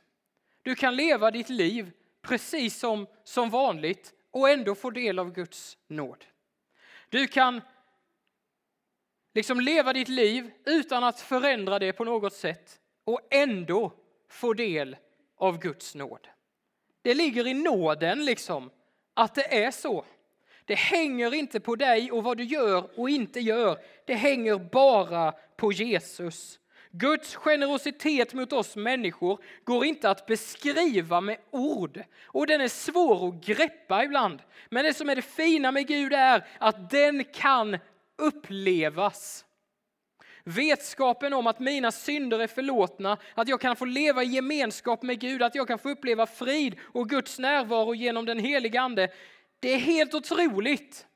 Du 0.62 0.76
kan 0.76 0.96
leva 0.96 1.32
ditt 1.32 1.50
liv 1.50 1.92
precis 2.22 2.80
som, 2.80 3.08
som 3.24 3.50
vanligt 3.50 4.14
och 4.32 4.50
ändå 4.50 4.76
få 4.76 4.90
del 4.90 5.20
av 5.20 5.34
Guds 5.34 5.78
nåd. 5.88 6.26
Du 7.10 7.28
kan 7.28 7.62
liksom 9.34 9.60
leva 9.60 9.94
ditt 9.94 10.08
liv 10.08 10.52
utan 10.66 11.04
att 11.04 11.20
förändra 11.20 11.80
det 11.80 11.94
på 11.94 12.04
något 12.04 12.34
sätt 12.34 12.80
och 13.04 13.20
ändå 13.30 13.94
få 14.30 14.54
del 14.54 14.98
av 15.38 15.60
Guds 15.60 15.96
nåd. 15.96 16.28
Det 17.02 17.14
ligger 17.14 17.48
i 17.48 17.54
nåden 17.54 18.26
liksom 18.26 18.72
att 19.14 19.36
det 19.36 19.64
är 19.64 19.72
så. 19.72 20.06
Det 20.66 20.76
hänger 20.76 21.34
inte 21.34 21.60
på 21.60 21.76
dig 21.76 22.12
och 22.12 22.24
vad 22.24 22.38
du 22.38 22.44
gör 22.44 23.00
och 23.00 23.10
inte 23.10 23.40
gör. 23.40 23.80
Det 24.06 24.14
hänger 24.14 24.58
bara 24.58 25.32
på 25.32 25.72
Jesus 25.72 26.60
Guds 26.92 27.36
generositet 27.36 28.34
mot 28.34 28.54
oss 28.54 28.76
människor 28.76 29.40
går 29.64 29.86
inte 29.86 30.10
att 30.10 30.26
beskriva 30.26 31.22
med 31.22 31.38
ord 31.52 32.04
och 32.26 32.48
den 32.48 32.62
är 32.62 32.68
svår 32.68 33.28
att 33.28 33.46
greppa 33.46 34.04
ibland. 34.04 34.40
Men 34.70 34.86
det 34.86 34.94
som 34.94 35.10
är 35.10 35.16
det 35.16 35.22
fina 35.22 35.72
med 35.72 35.88
Gud 35.88 36.14
är 36.14 36.48
att 36.60 36.90
den 36.90 37.24
kan 37.24 37.78
upplevas. 38.18 39.46
Vetskapen 40.44 41.34
om 41.34 41.48
att 41.48 41.60
mina 41.60 41.92
synder 41.92 42.40
är 42.40 42.48
förlåtna, 42.48 43.18
att 43.34 43.48
jag 43.48 43.62
kan 43.62 43.76
få 43.76 43.86
leva 43.86 44.24
i 44.24 44.28
gemenskap 44.28 45.04
med 45.04 45.20
Gud, 45.20 45.44
att 45.44 45.56
jag 45.56 45.68
kan 45.68 45.80
få 45.80 45.90
uppleva 45.90 46.26
frid 46.26 46.76
och 46.82 47.10
Guds 47.10 47.40
närvaro 47.40 47.96
genom 47.96 48.26
den 48.26 48.40
helige 48.40 48.82
Ande. 48.82 49.10
Det 49.60 49.74
är 49.74 49.78
helt 49.78 50.14
otroligt. 50.14 51.08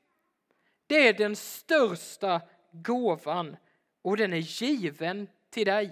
Det 0.86 1.08
är 1.08 1.12
den 1.12 1.36
största 1.36 2.40
gåvan 2.72 3.56
och 4.02 4.16
den 4.16 4.32
är 4.32 4.62
given 4.62 5.28
till 5.56 5.66
dig. 5.66 5.90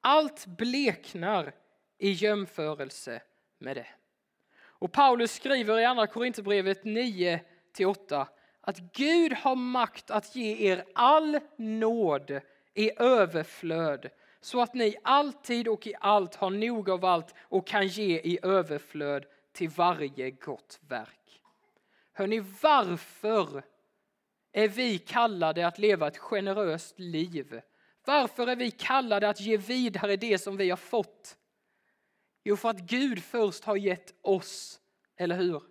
Allt 0.00 0.46
bleknar 0.46 1.52
i 1.98 2.10
jämförelse 2.10 3.22
med 3.58 3.76
det. 3.76 3.86
Och 4.58 4.92
Paulus 4.92 5.32
skriver 5.32 5.78
i 5.78 5.84
Andra 5.84 6.06
Korinthierbrevet 6.06 6.84
9-8 6.84 8.26
att 8.60 8.78
Gud 8.78 9.32
har 9.32 9.56
makt 9.56 10.10
att 10.10 10.36
ge 10.36 10.70
er 10.70 10.84
all 10.94 11.40
nåd 11.56 12.40
i 12.74 12.90
överflöd 13.02 14.10
så 14.40 14.60
att 14.60 14.74
ni 14.74 14.96
alltid 15.02 15.68
och 15.68 15.86
i 15.86 15.94
allt 16.00 16.34
har 16.34 16.50
nog 16.50 16.90
av 16.90 17.04
allt 17.04 17.34
och 17.38 17.66
kan 17.66 17.86
ge 17.86 18.18
i 18.18 18.38
överflöd 18.42 19.24
till 19.52 19.68
varje 19.68 20.30
gott 20.30 20.80
verk. 20.88 21.42
Hör 22.12 22.26
ni 22.26 22.40
varför 22.62 23.62
är 24.52 24.68
vi 24.68 24.98
kallade 24.98 25.66
att 25.66 25.78
leva 25.78 26.08
ett 26.08 26.18
generöst 26.18 26.98
liv 26.98 27.60
varför 28.06 28.46
är 28.46 28.56
vi 28.56 28.70
kallade 28.70 29.28
att 29.28 29.40
ge 29.40 29.56
vidare 29.56 30.16
det 30.16 30.38
som 30.38 30.56
vi 30.56 30.70
har 30.70 30.76
fått? 30.76 31.36
Jo, 32.44 32.56
för 32.56 32.68
att 32.68 32.80
Gud 32.80 33.22
först 33.22 33.64
har 33.64 33.76
gett 33.76 34.14
oss, 34.22 34.80
eller 35.16 35.36
hur? 35.36 35.62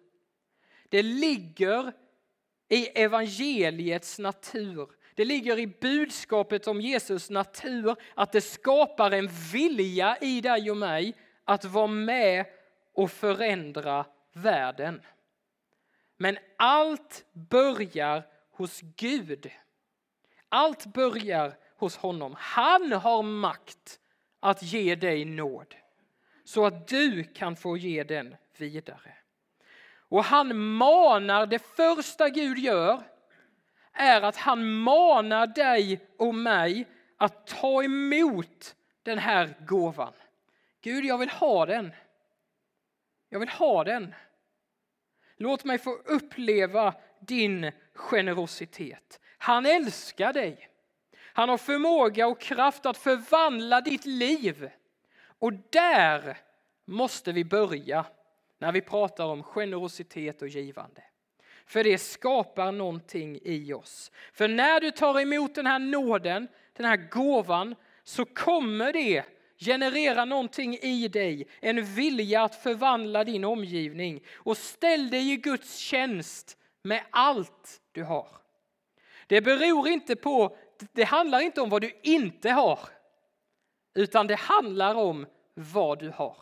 Det 0.89 1.03
ligger 1.03 1.93
i 2.69 2.85
evangeliets 2.85 4.19
natur. 4.19 4.89
Det 5.15 5.25
ligger 5.25 5.59
i 5.59 5.67
budskapet 5.67 6.67
om 6.67 6.81
Jesus 6.81 7.29
natur 7.29 7.95
att 8.13 8.31
det 8.31 8.41
skapar 8.41 9.11
en 9.11 9.29
vilja 9.53 10.17
i 10.21 10.41
dig 10.41 10.71
och 10.71 10.77
mig 10.77 11.13
att 11.43 11.65
vara 11.65 11.87
med 11.87 12.45
och 12.93 13.11
förändra 13.11 14.05
världen. 14.33 15.01
Men 16.17 16.37
allt 16.57 17.25
börjar 17.33 18.23
hos 18.51 18.81
Gud. 18.81 19.51
Allt 20.49 20.85
börjar 20.85 21.57
hos 21.85 21.97
honom. 21.97 22.35
Han 22.37 22.91
har 22.91 23.23
makt 23.23 23.99
att 24.39 24.63
ge 24.63 24.95
dig 24.95 25.25
nåd 25.25 25.75
så 26.43 26.65
att 26.65 26.87
du 26.87 27.23
kan 27.23 27.55
få 27.55 27.77
ge 27.77 28.03
den 28.03 28.35
vidare. 28.57 29.13
Och 30.09 30.23
han 30.23 30.57
manar, 30.57 31.45
det 31.45 31.59
första 31.59 32.29
Gud 32.29 32.57
gör 32.57 33.03
är 33.93 34.21
att 34.21 34.37
han 34.37 34.73
manar 34.79 35.47
dig 35.47 36.07
och 36.17 36.35
mig 36.35 36.87
att 37.17 37.47
ta 37.47 37.83
emot 37.83 38.75
den 39.03 39.17
här 39.17 39.53
gåvan. 39.67 40.13
Gud, 40.81 41.05
jag 41.05 41.17
vill 41.17 41.29
ha 41.29 41.65
den. 41.65 41.93
Jag 43.29 43.39
vill 43.39 43.49
ha 43.49 43.83
den. 43.83 44.15
Låt 45.37 45.63
mig 45.63 45.77
få 45.77 45.91
uppleva 45.93 46.93
din 47.19 47.71
generositet. 47.93 49.19
Han 49.37 49.65
älskar 49.65 50.33
dig. 50.33 50.69
Han 51.35 51.49
har 51.49 51.57
förmåga 51.57 52.27
och 52.27 52.41
kraft 52.41 52.85
att 52.85 52.97
förvandla 52.97 53.81
ditt 53.81 54.05
liv. 54.05 54.69
Och 55.39 55.53
där 55.69 56.37
måste 56.85 57.31
vi 57.31 57.43
börja 57.43 58.05
när 58.59 58.71
vi 58.71 58.81
pratar 58.81 59.25
om 59.25 59.43
generositet 59.43 60.41
och 60.41 60.47
givande. 60.47 61.03
För 61.65 61.83
det 61.83 61.97
skapar 61.97 62.71
någonting 62.71 63.39
i 63.43 63.73
oss. 63.73 64.11
För 64.33 64.47
när 64.47 64.81
du 64.81 64.91
tar 64.91 65.19
emot 65.19 65.55
den 65.55 65.65
här 65.65 65.79
nåden, 65.79 66.47
den 66.73 66.85
här 66.85 67.09
gåvan, 67.11 67.75
så 68.03 68.25
kommer 68.25 68.93
det 68.93 69.23
generera 69.57 70.25
någonting 70.25 70.77
i 70.77 71.07
dig, 71.07 71.47
en 71.59 71.85
vilja 71.85 72.43
att 72.43 72.63
förvandla 72.63 73.23
din 73.23 73.43
omgivning. 73.43 74.23
Och 74.33 74.57
ställ 74.57 75.09
dig 75.09 75.31
i 75.31 75.37
Guds 75.37 75.77
tjänst 75.77 76.57
med 76.83 77.03
allt 77.09 77.81
du 77.91 78.03
har. 78.03 78.27
Det 79.27 79.41
beror 79.41 79.87
inte 79.87 80.15
på 80.15 80.57
det 80.91 81.03
handlar 81.03 81.39
inte 81.39 81.61
om 81.61 81.69
vad 81.69 81.81
du 81.81 81.99
inte 82.03 82.49
har, 82.49 82.79
utan 83.95 84.27
det 84.27 84.35
handlar 84.35 84.95
om 84.95 85.25
vad 85.53 85.99
du 85.99 86.09
har. 86.09 86.37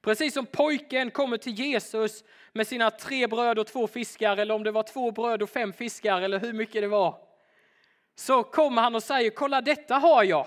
Precis 0.00 0.34
som 0.34 0.46
pojken 0.46 1.10
kommer 1.10 1.36
till 1.36 1.52
Jesus 1.52 2.24
med 2.52 2.66
sina 2.66 2.90
tre 2.90 3.26
bröd 3.26 3.58
och 3.58 3.66
två 3.66 3.86
fiskar, 3.86 4.36
eller 4.36 4.54
om 4.54 4.62
det 4.62 4.70
var 4.70 4.82
två 4.82 5.10
bröd 5.10 5.42
och 5.42 5.50
fem 5.50 5.72
fiskar, 5.72 6.20
eller 6.20 6.38
hur 6.38 6.52
mycket 6.52 6.82
det 6.82 6.88
var. 6.88 7.18
Så 8.14 8.42
kommer 8.42 8.82
han 8.82 8.94
och 8.94 9.02
säger, 9.02 9.30
kolla 9.30 9.60
detta 9.60 9.94
har 9.94 10.24
jag. 10.24 10.46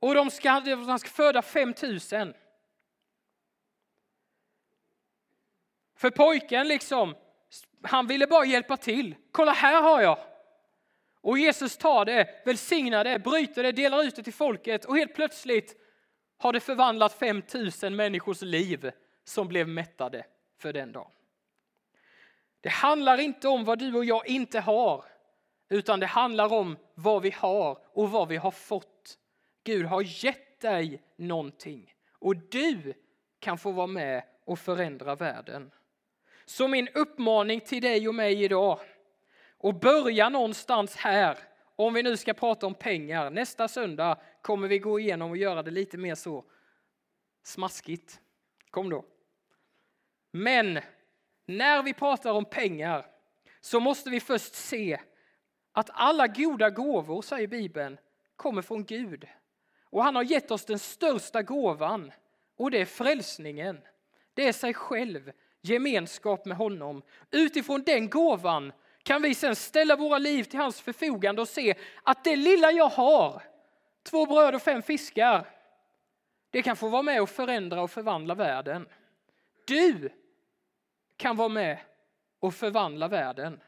Och 0.00 0.14
de 0.14 0.30
ska, 0.30 0.60
de 0.60 0.98
ska 0.98 1.08
föda 1.08 1.42
5000. 1.42 2.34
För 5.96 6.10
pojken 6.10 6.68
liksom, 6.68 7.14
han 7.82 8.06
ville 8.06 8.26
bara 8.26 8.44
hjälpa 8.44 8.76
till. 8.76 9.14
Kolla 9.32 9.52
här 9.52 9.82
har 9.82 10.02
jag! 10.02 10.33
Och 11.24 11.38
Jesus 11.38 11.76
tar 11.76 12.04
det, 12.04 12.42
välsignar 12.44 13.04
det, 13.04 13.18
bryter 13.18 13.62
det, 13.62 13.72
delar 13.72 14.02
ut 14.02 14.16
det 14.16 14.22
till 14.22 14.32
folket 14.32 14.84
och 14.84 14.96
helt 14.96 15.14
plötsligt 15.14 15.76
har 16.38 16.52
det 16.52 16.60
förvandlat 16.60 17.12
5000 17.12 17.96
människors 17.96 18.42
liv 18.42 18.90
som 19.24 19.48
blev 19.48 19.68
mättade 19.68 20.26
för 20.58 20.72
den 20.72 20.92
dagen. 20.92 21.10
Det 22.60 22.68
handlar 22.68 23.20
inte 23.20 23.48
om 23.48 23.64
vad 23.64 23.78
du 23.78 23.94
och 23.94 24.04
jag 24.04 24.26
inte 24.26 24.60
har, 24.60 25.04
utan 25.68 26.00
det 26.00 26.06
handlar 26.06 26.52
om 26.52 26.76
vad 26.94 27.22
vi 27.22 27.30
har 27.30 27.78
och 27.92 28.10
vad 28.10 28.28
vi 28.28 28.36
har 28.36 28.50
fått. 28.50 29.18
Gud 29.64 29.86
har 29.86 30.24
gett 30.24 30.60
dig 30.60 31.02
någonting 31.16 31.94
och 32.12 32.36
du 32.36 32.94
kan 33.40 33.58
få 33.58 33.70
vara 33.72 33.86
med 33.86 34.24
och 34.44 34.58
förändra 34.58 35.14
världen. 35.14 35.70
Så 36.44 36.68
min 36.68 36.88
uppmaning 36.94 37.60
till 37.60 37.82
dig 37.82 38.08
och 38.08 38.14
mig 38.14 38.44
idag, 38.44 38.80
och 39.64 39.74
börja 39.74 40.28
någonstans 40.28 40.96
här, 40.96 41.38
om 41.76 41.94
vi 41.94 42.02
nu 42.02 42.16
ska 42.16 42.34
prata 42.34 42.66
om 42.66 42.74
pengar. 42.74 43.30
Nästa 43.30 43.68
söndag 43.68 44.18
kommer 44.42 44.68
vi 44.68 44.78
gå 44.78 45.00
igenom 45.00 45.30
och 45.30 45.36
göra 45.36 45.62
det 45.62 45.70
lite 45.70 45.98
mer 45.98 46.14
så 46.14 46.44
smaskigt. 47.42 48.20
Kom 48.70 48.90
då. 48.90 49.04
Men 50.30 50.80
när 51.46 51.82
vi 51.82 51.94
pratar 51.94 52.32
om 52.32 52.44
pengar 52.44 53.06
så 53.60 53.80
måste 53.80 54.10
vi 54.10 54.20
först 54.20 54.54
se 54.54 55.00
att 55.72 55.90
alla 55.92 56.26
goda 56.26 56.70
gåvor, 56.70 57.22
säger 57.22 57.46
Bibeln, 57.46 57.98
kommer 58.36 58.62
från 58.62 58.84
Gud. 58.84 59.28
Och 59.84 60.04
han 60.04 60.16
har 60.16 60.22
gett 60.22 60.50
oss 60.50 60.64
den 60.64 60.78
största 60.78 61.42
gåvan 61.42 62.12
och 62.56 62.70
det 62.70 62.80
är 62.80 62.84
frälsningen. 62.84 63.80
Det 64.34 64.48
är 64.48 64.52
sig 64.52 64.74
själv, 64.74 65.32
gemenskap 65.60 66.44
med 66.44 66.56
honom. 66.56 67.02
Utifrån 67.30 67.82
den 67.82 68.10
gåvan 68.10 68.72
kan 69.04 69.22
vi 69.22 69.34
sedan 69.34 69.56
ställa 69.56 69.96
våra 69.96 70.18
liv 70.18 70.44
till 70.44 70.58
hans 70.58 70.80
förfogande 70.80 71.42
och 71.42 71.48
se 71.48 71.74
att 72.02 72.24
det 72.24 72.36
lilla 72.36 72.72
jag 72.72 72.88
har, 72.88 73.42
två 74.02 74.26
bröd 74.26 74.54
och 74.54 74.62
fem 74.62 74.82
fiskar, 74.82 75.48
det 76.50 76.62
kan 76.62 76.76
få 76.76 76.88
vara 76.88 77.02
med 77.02 77.22
och 77.22 77.30
förändra 77.30 77.82
och 77.82 77.90
förvandla 77.90 78.34
världen. 78.34 78.88
Du 79.66 80.10
kan 81.16 81.36
vara 81.36 81.48
med 81.48 81.78
och 82.40 82.54
förvandla 82.54 83.08
världen 83.08 83.60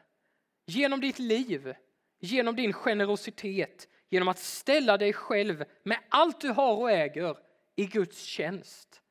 genom 0.65 1.01
ditt 1.01 1.19
liv, 1.19 1.75
genom 2.19 2.55
din 2.55 2.73
generositet, 2.73 3.87
genom 4.09 4.27
att 4.27 4.39
ställa 4.39 4.97
dig 4.97 5.13
själv 5.13 5.65
med 5.83 5.97
allt 6.09 6.41
du 6.41 6.49
har 6.49 6.75
och 6.75 6.91
äger 6.91 7.37
i 7.75 7.85
Guds 7.85 8.21
tjänst. 8.21 9.01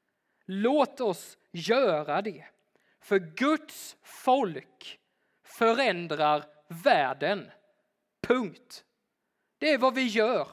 Låt 0.45 1.01
oss 1.01 1.39
göra 1.53 2.23
det. 2.23 2.45
För 3.01 3.19
Guds 3.19 3.97
folk 4.03 4.99
förändrar 5.59 6.45
världen. 6.69 7.51
Punkt. 8.23 8.85
Det 9.59 9.71
är 9.71 9.79
vad 9.79 9.95
vi 9.95 10.03
gör. 10.03 10.49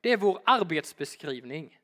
Det 0.00 0.12
är 0.12 0.16
vår 0.16 0.40
arbetsbeskrivning. 0.44 1.78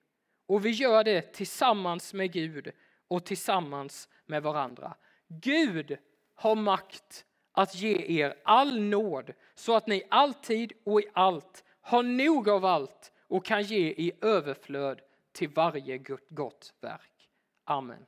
Och 0.47 0.65
vi 0.65 0.71
gör 0.71 1.05
det 1.05 1.33
tillsammans 1.33 2.15
med 2.15 2.33
Gud 2.33 2.73
och 3.09 3.27
tillsammans 3.27 4.09
med 4.27 4.43
varandra. 4.43 4.97
Gud 5.29 5.99
har 6.35 6.55
makt 6.55 7.25
att 7.53 7.75
ge 7.75 8.23
er 8.23 8.35
all 8.45 8.81
nåd 8.81 9.33
så 9.55 9.77
att 9.77 9.87
ni 9.87 10.03
alltid 10.11 10.73
och 10.85 11.01
i 11.01 11.07
allt 11.13 11.65
har 11.81 12.03
nog 12.03 12.49
av 12.49 12.65
allt 12.65 13.13
och 13.29 13.45
kan 13.45 13.63
ge 13.63 13.89
i 13.89 14.13
överflöd 14.21 15.01
till 15.33 15.49
varje 15.49 15.99
gott 16.29 16.75
verk. 16.81 17.31
Amen. 17.65 18.07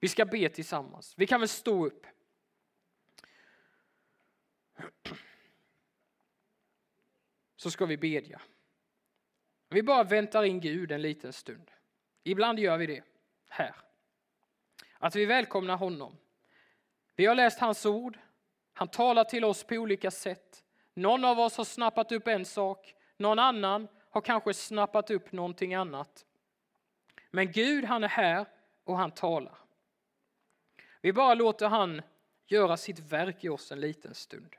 Vi 0.00 0.08
ska 0.08 0.24
be 0.24 0.48
tillsammans. 0.48 1.14
Vi 1.16 1.26
kan 1.26 1.40
väl 1.40 1.48
stå 1.48 1.86
upp. 1.86 2.06
Så 7.56 7.70
ska 7.70 7.86
vi 7.86 7.96
bedja. 7.96 8.40
Vi 9.68 9.82
bara 9.82 10.04
väntar 10.04 10.42
in 10.42 10.60
Gud 10.60 10.92
en 10.92 11.02
liten 11.02 11.32
stund. 11.32 11.70
Ibland 12.22 12.58
gör 12.58 12.78
vi 12.78 12.86
det 12.86 13.02
här. 13.48 13.74
Att 14.98 15.16
vi 15.16 15.26
välkomnar 15.26 15.76
honom. 15.76 16.16
Vi 17.16 17.26
har 17.26 17.34
läst 17.34 17.60
hans 17.60 17.86
ord. 17.86 18.18
Han 18.72 18.88
talar 18.88 19.24
till 19.24 19.44
oss 19.44 19.64
på 19.64 19.74
olika 19.74 20.10
sätt. 20.10 20.64
Någon 20.94 21.24
av 21.24 21.40
oss 21.40 21.56
har 21.56 21.64
snappat 21.64 22.12
upp 22.12 22.28
en 22.28 22.44
sak, 22.44 22.94
någon 23.16 23.38
annan 23.38 23.88
har 24.10 24.20
kanske 24.20 24.54
snappat 24.54 25.10
upp 25.10 25.32
någonting 25.32 25.74
annat. 25.74 26.26
Men 27.30 27.52
Gud 27.52 27.84
han 27.84 28.04
är 28.04 28.08
här 28.08 28.46
och 28.84 28.98
han 28.98 29.10
talar. 29.10 29.58
Vi 31.00 31.12
bara 31.12 31.34
låter 31.34 31.68
han 31.68 32.02
göra 32.46 32.76
sitt 32.76 32.98
verk 32.98 33.44
i 33.44 33.48
oss 33.48 33.72
en 33.72 33.80
liten 33.80 34.14
stund. 34.14 34.56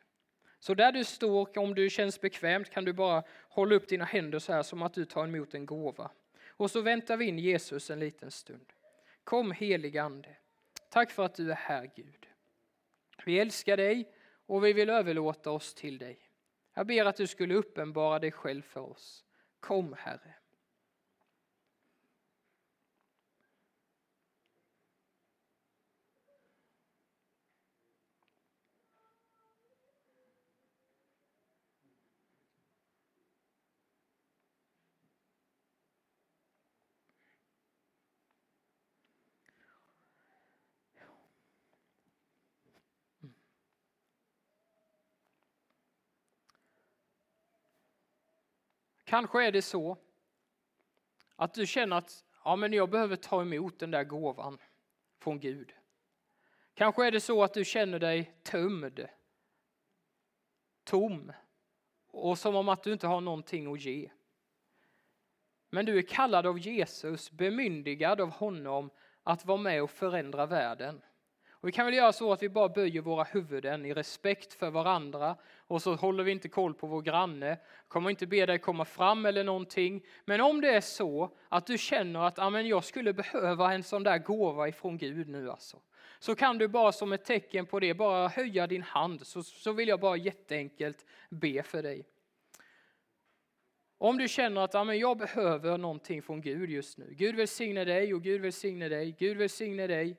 Så 0.65 0.73
där 0.73 0.91
du 0.91 1.03
står, 1.03 1.57
om 1.57 1.75
du 1.75 1.89
känns 1.89 2.21
bekvämt, 2.21 2.69
kan 2.69 2.85
du 2.85 2.93
bara 2.93 3.23
hålla 3.49 3.75
upp 3.75 3.87
dina 3.87 4.05
händer 4.05 4.39
så 4.39 4.53
här 4.53 4.63
som 4.63 4.81
att 4.81 4.93
du 4.93 5.05
tar 5.05 5.23
emot 5.23 5.53
en 5.53 5.65
gåva. 5.65 6.11
Och 6.47 6.71
så 6.71 6.81
väntar 6.81 7.17
vi 7.17 7.25
in 7.25 7.39
Jesus 7.39 7.89
en 7.89 7.99
liten 7.99 8.31
stund. 8.31 8.73
Kom 9.23 9.51
helig 9.51 9.97
Ande. 9.97 10.35
Tack 10.89 11.11
för 11.11 11.25
att 11.25 11.35
du 11.35 11.51
är 11.51 11.55
här 11.55 11.91
Gud. 11.95 12.27
Vi 13.25 13.39
älskar 13.39 13.77
dig 13.77 14.11
och 14.45 14.65
vi 14.65 14.73
vill 14.73 14.89
överlåta 14.89 15.51
oss 15.51 15.73
till 15.73 15.97
dig. 15.97 16.19
Jag 16.73 16.87
ber 16.87 17.05
att 17.05 17.15
du 17.15 17.27
skulle 17.27 17.55
uppenbara 17.55 18.19
dig 18.19 18.31
själv 18.31 18.61
för 18.61 18.81
oss. 18.81 19.25
Kom 19.59 19.95
Herre. 19.99 20.35
Kanske 49.05 49.45
är 49.45 49.51
det 49.51 49.61
så 49.61 49.97
att 51.35 51.53
du 51.53 51.67
känner 51.67 51.97
att 51.97 52.23
ja, 52.43 52.55
men 52.55 52.73
jag 52.73 52.89
behöver 52.89 53.15
ta 53.15 53.41
emot 53.41 53.79
den 53.79 53.91
där 53.91 54.03
gåvan 54.03 54.57
från 55.19 55.39
Gud. 55.39 55.73
Kanske 56.73 57.07
är 57.07 57.11
det 57.11 57.21
så 57.21 57.43
att 57.43 57.53
du 57.53 57.65
känner 57.65 57.99
dig 57.99 58.39
tömd, 58.43 59.07
tom 60.83 61.31
och 62.07 62.37
som 62.37 62.55
om 62.55 62.69
att 62.69 62.83
du 62.83 62.93
inte 62.93 63.07
har 63.07 63.21
någonting 63.21 63.73
att 63.73 63.81
ge. 63.81 64.09
Men 65.69 65.85
du 65.85 65.97
är 65.97 66.01
kallad 66.01 66.45
av 66.45 66.59
Jesus, 66.59 67.31
bemyndigad 67.31 68.21
av 68.21 68.29
honom 68.29 68.89
att 69.23 69.45
vara 69.45 69.57
med 69.57 69.83
och 69.83 69.91
förändra 69.91 70.45
världen. 70.45 71.01
Och 71.65 71.69
vi 71.69 71.71
kan 71.71 71.85
väl 71.85 71.95
göra 71.95 72.13
så 72.13 72.31
att 72.31 72.43
vi 72.43 72.49
bara 72.49 72.69
böjer 72.69 73.01
våra 73.01 73.23
huvuden 73.23 73.85
i 73.85 73.93
respekt 73.93 74.53
för 74.53 74.71
varandra 74.71 75.35
och 75.67 75.81
så 75.81 75.95
håller 75.95 76.23
vi 76.23 76.31
inte 76.31 76.49
koll 76.49 76.73
på 76.73 76.87
vår 76.87 77.01
granne. 77.01 77.57
Kommer 77.87 78.09
inte 78.09 78.27
be 78.27 78.45
dig 78.45 78.59
komma 78.59 78.85
fram 78.85 79.25
eller 79.25 79.43
någonting. 79.43 80.05
Men 80.25 80.41
om 80.41 80.61
det 80.61 80.69
är 80.69 80.81
så 80.81 81.37
att 81.49 81.67
du 81.67 81.77
känner 81.77 82.27
att 82.27 82.39
Amen, 82.39 82.67
jag 82.67 82.83
skulle 82.83 83.13
behöva 83.13 83.73
en 83.73 83.83
sån 83.83 84.03
där 84.03 84.17
gåva 84.17 84.67
ifrån 84.67 84.97
Gud 84.97 85.29
nu 85.29 85.51
alltså. 85.51 85.81
Så 86.19 86.35
kan 86.35 86.57
du 86.57 86.67
bara 86.67 86.91
som 86.91 87.13
ett 87.13 87.25
tecken 87.25 87.65
på 87.65 87.79
det 87.79 87.93
bara 87.93 88.27
höja 88.27 88.67
din 88.67 88.83
hand 88.83 89.27
så, 89.27 89.43
så 89.43 89.71
vill 89.71 89.87
jag 89.87 89.99
bara 89.99 90.17
jätteenkelt 90.17 91.05
be 91.29 91.63
för 91.63 91.83
dig. 91.83 92.07
Om 93.97 94.17
du 94.17 94.27
känner 94.27 94.61
att 94.61 94.75
Amen, 94.75 94.99
jag 94.99 95.17
behöver 95.17 95.77
någonting 95.77 96.21
från 96.21 96.41
Gud 96.41 96.69
just 96.69 96.97
nu. 96.97 97.13
Gud 97.17 97.35
välsigne 97.35 97.85
dig 97.85 98.13
och 98.13 98.23
Gud 98.23 98.41
välsigne 98.41 98.89
dig. 98.89 99.15
Gud 99.19 99.37
välsigne 99.37 99.87
dig 99.87 100.17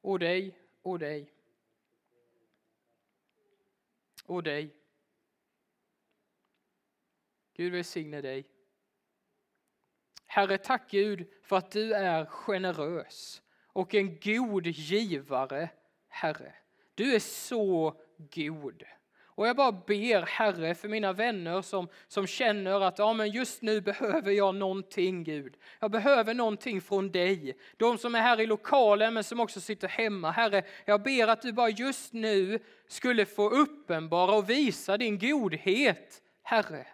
och 0.00 0.18
dig 0.18 0.54
och 0.90 0.98
dig. 0.98 1.32
Och 4.24 4.42
dig. 4.42 4.74
Gud 7.54 7.72
välsigne 7.72 8.20
dig. 8.20 8.48
Herre, 10.26 10.58
tack 10.58 10.90
Gud 10.90 11.28
för 11.42 11.56
att 11.56 11.70
du 11.70 11.94
är 11.94 12.26
generös 12.26 13.42
och 13.66 13.94
en 13.94 14.20
god 14.20 14.66
givare, 14.66 15.70
Herre. 16.08 16.54
Du 16.94 17.14
är 17.14 17.20
så 17.20 18.00
god. 18.18 18.82
Och 19.38 19.48
jag 19.48 19.56
bara 19.56 19.72
ber 19.72 20.22
Herre 20.22 20.74
för 20.74 20.88
mina 20.88 21.12
vänner 21.12 21.62
som, 21.62 21.88
som 22.08 22.26
känner 22.26 22.80
att 22.80 22.98
ja, 22.98 23.12
men 23.12 23.30
just 23.30 23.62
nu 23.62 23.80
behöver 23.80 24.32
jag 24.32 24.54
någonting 24.54 25.24
Gud. 25.24 25.56
Jag 25.80 25.90
behöver 25.90 26.34
någonting 26.34 26.80
från 26.80 27.10
dig. 27.10 27.56
De 27.76 27.98
som 27.98 28.14
är 28.14 28.20
här 28.20 28.40
i 28.40 28.46
lokalen 28.46 29.14
men 29.14 29.24
som 29.24 29.40
också 29.40 29.60
sitter 29.60 29.88
hemma. 29.88 30.30
Herre, 30.30 30.62
jag 30.84 31.02
ber 31.02 31.28
att 31.28 31.42
du 31.42 31.52
bara 31.52 31.68
just 31.68 32.12
nu 32.12 32.58
skulle 32.88 33.26
få 33.26 33.50
uppenbara 33.50 34.36
och 34.36 34.50
visa 34.50 34.96
din 34.96 35.18
godhet, 35.18 36.22
Herre. 36.42 36.86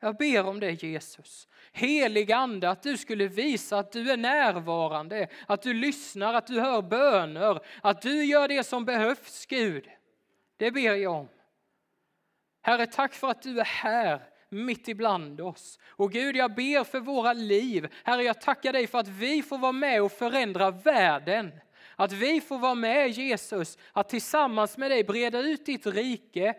Jag 0.00 0.16
ber 0.16 0.46
om 0.46 0.60
det 0.60 0.82
Jesus. 0.82 1.48
Helig 1.72 2.32
Ande, 2.32 2.70
att 2.70 2.82
du 2.82 2.96
skulle 2.96 3.28
visa 3.28 3.78
att 3.78 3.92
du 3.92 4.10
är 4.10 4.16
närvarande, 4.16 5.28
att 5.46 5.62
du 5.62 5.74
lyssnar, 5.74 6.34
att 6.34 6.46
du 6.46 6.60
hör 6.60 6.82
böner, 6.82 7.60
att 7.82 8.02
du 8.02 8.24
gör 8.24 8.48
det 8.48 8.64
som 8.64 8.84
behövs 8.84 9.46
Gud. 9.46 9.88
Det 10.56 10.70
ber 10.70 10.94
jag 10.94 11.14
om. 11.14 11.28
Herre, 12.62 12.86
tack 12.86 13.14
för 13.14 13.28
att 13.28 13.42
du 13.42 13.60
är 13.60 13.64
här 13.64 14.22
mitt 14.48 14.88
ibland 14.88 15.40
oss. 15.40 15.78
Och 15.88 16.12
Gud, 16.12 16.36
jag 16.36 16.54
ber 16.54 16.84
för 16.84 17.00
våra 17.00 17.32
liv. 17.32 17.88
Herre, 18.04 18.22
jag 18.22 18.40
tackar 18.40 18.72
dig 18.72 18.86
för 18.86 18.98
att 18.98 19.08
vi 19.08 19.42
får 19.42 19.58
vara 19.58 19.72
med 19.72 20.02
och 20.02 20.12
förändra 20.12 20.70
världen. 20.70 21.52
Att 21.96 22.12
vi 22.12 22.40
får 22.40 22.58
vara 22.58 22.74
med 22.74 23.10
Jesus, 23.10 23.78
att 23.92 24.08
tillsammans 24.08 24.76
med 24.76 24.90
dig 24.90 25.04
breda 25.04 25.38
ut 25.38 25.66
ditt 25.66 25.86
rike 25.86 26.54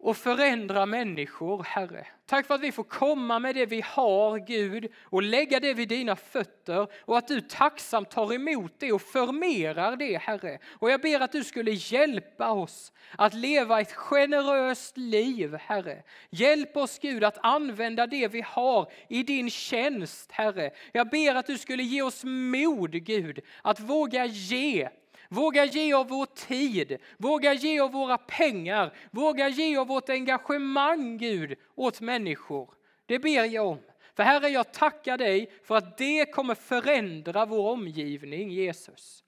och 0.00 0.16
förändra 0.16 0.86
människor, 0.86 1.62
Herre. 1.62 2.06
Tack 2.26 2.46
för 2.46 2.54
att 2.54 2.60
vi 2.60 2.72
får 2.72 2.84
komma 2.84 3.38
med 3.38 3.54
det 3.54 3.66
vi 3.66 3.80
har, 3.80 4.38
Gud, 4.38 4.92
och 5.02 5.22
lägga 5.22 5.60
det 5.60 5.74
vid 5.74 5.88
dina 5.88 6.16
fötter 6.16 6.86
och 7.00 7.18
att 7.18 7.28
du 7.28 7.40
tacksamt 7.40 8.10
tar 8.10 8.34
emot 8.34 8.72
det 8.78 8.92
och 8.92 9.02
förmerar 9.02 9.96
det, 9.96 10.18
Herre. 10.18 10.58
Och 10.78 10.90
jag 10.90 11.00
ber 11.00 11.20
att 11.20 11.32
du 11.32 11.44
skulle 11.44 11.70
hjälpa 11.70 12.50
oss 12.50 12.92
att 13.16 13.34
leva 13.34 13.80
ett 13.80 13.92
generöst 13.92 14.96
liv, 14.96 15.54
Herre. 15.54 16.02
Hjälp 16.30 16.76
oss, 16.76 16.98
Gud, 16.98 17.24
att 17.24 17.38
använda 17.42 18.06
det 18.06 18.28
vi 18.28 18.40
har 18.40 18.92
i 19.08 19.22
din 19.22 19.50
tjänst, 19.50 20.32
Herre. 20.32 20.70
Jag 20.92 21.10
ber 21.10 21.34
att 21.34 21.46
du 21.46 21.58
skulle 21.58 21.82
ge 21.82 22.02
oss 22.02 22.24
mod, 22.24 22.92
Gud, 22.92 23.40
att 23.62 23.80
våga 23.80 24.24
ge 24.24 24.88
Våga 25.28 25.64
ge 25.64 25.92
av 25.92 26.08
vår 26.08 26.26
tid, 26.26 26.98
våga 27.16 27.52
ge 27.52 27.80
av 27.80 27.92
våra 27.92 28.18
pengar, 28.18 28.94
våga 29.10 29.48
ge 29.48 29.76
av 29.76 29.86
vårt 29.86 30.08
engagemang 30.08 31.18
Gud 31.18 31.58
åt 31.74 32.00
människor. 32.00 32.74
Det 33.06 33.18
ber 33.18 33.44
jag 33.44 33.66
om. 33.66 33.80
För 34.14 34.22
Herre, 34.22 34.48
jag 34.48 34.72
tackar 34.72 35.18
dig 35.18 35.52
för 35.64 35.76
att 35.76 35.98
det 35.98 36.32
kommer 36.32 36.54
förändra 36.54 37.46
vår 37.46 37.70
omgivning, 37.70 38.50
Jesus. 38.50 39.24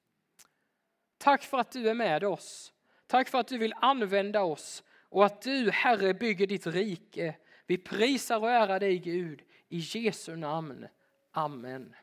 Tack 1.18 1.42
för 1.42 1.58
att 1.58 1.72
du 1.72 1.90
är 1.90 1.94
med 1.94 2.24
oss. 2.24 2.72
Tack 3.06 3.28
för 3.28 3.38
att 3.38 3.48
du 3.48 3.58
vill 3.58 3.74
använda 3.76 4.42
oss 4.42 4.82
och 5.08 5.24
att 5.24 5.42
du, 5.42 5.70
Herre, 5.70 6.14
bygger 6.14 6.46
ditt 6.46 6.66
rike. 6.66 7.34
Vi 7.66 7.78
prisar 7.78 8.40
och 8.40 8.50
ärar 8.50 8.80
dig, 8.80 8.98
Gud, 8.98 9.42
i 9.68 9.78
Jesu 9.78 10.36
namn. 10.36 10.86
Amen. 11.32 11.94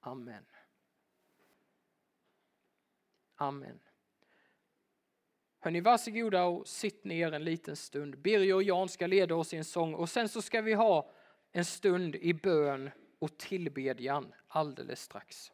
Amen. 0.00 0.44
Amen. 3.36 3.80
Hörni, 5.60 5.80
varsågoda 5.80 6.44
och 6.44 6.66
sitt 6.68 7.04
ner 7.04 7.32
en 7.32 7.44
liten 7.44 7.76
stund. 7.76 8.18
Birger 8.18 8.54
och 8.54 8.62
Jan 8.62 8.88
ska 8.88 9.06
leda 9.06 9.34
oss 9.34 9.54
i 9.54 9.56
en 9.56 9.64
sång 9.64 9.94
och 9.94 10.08
sen 10.08 10.28
så 10.28 10.42
ska 10.42 10.60
vi 10.60 10.74
ha 10.74 11.10
en 11.52 11.64
stund 11.64 12.16
i 12.16 12.34
bön 12.34 12.90
och 13.18 13.38
tillbedjan 13.38 14.32
alldeles 14.48 15.00
strax. 15.00 15.52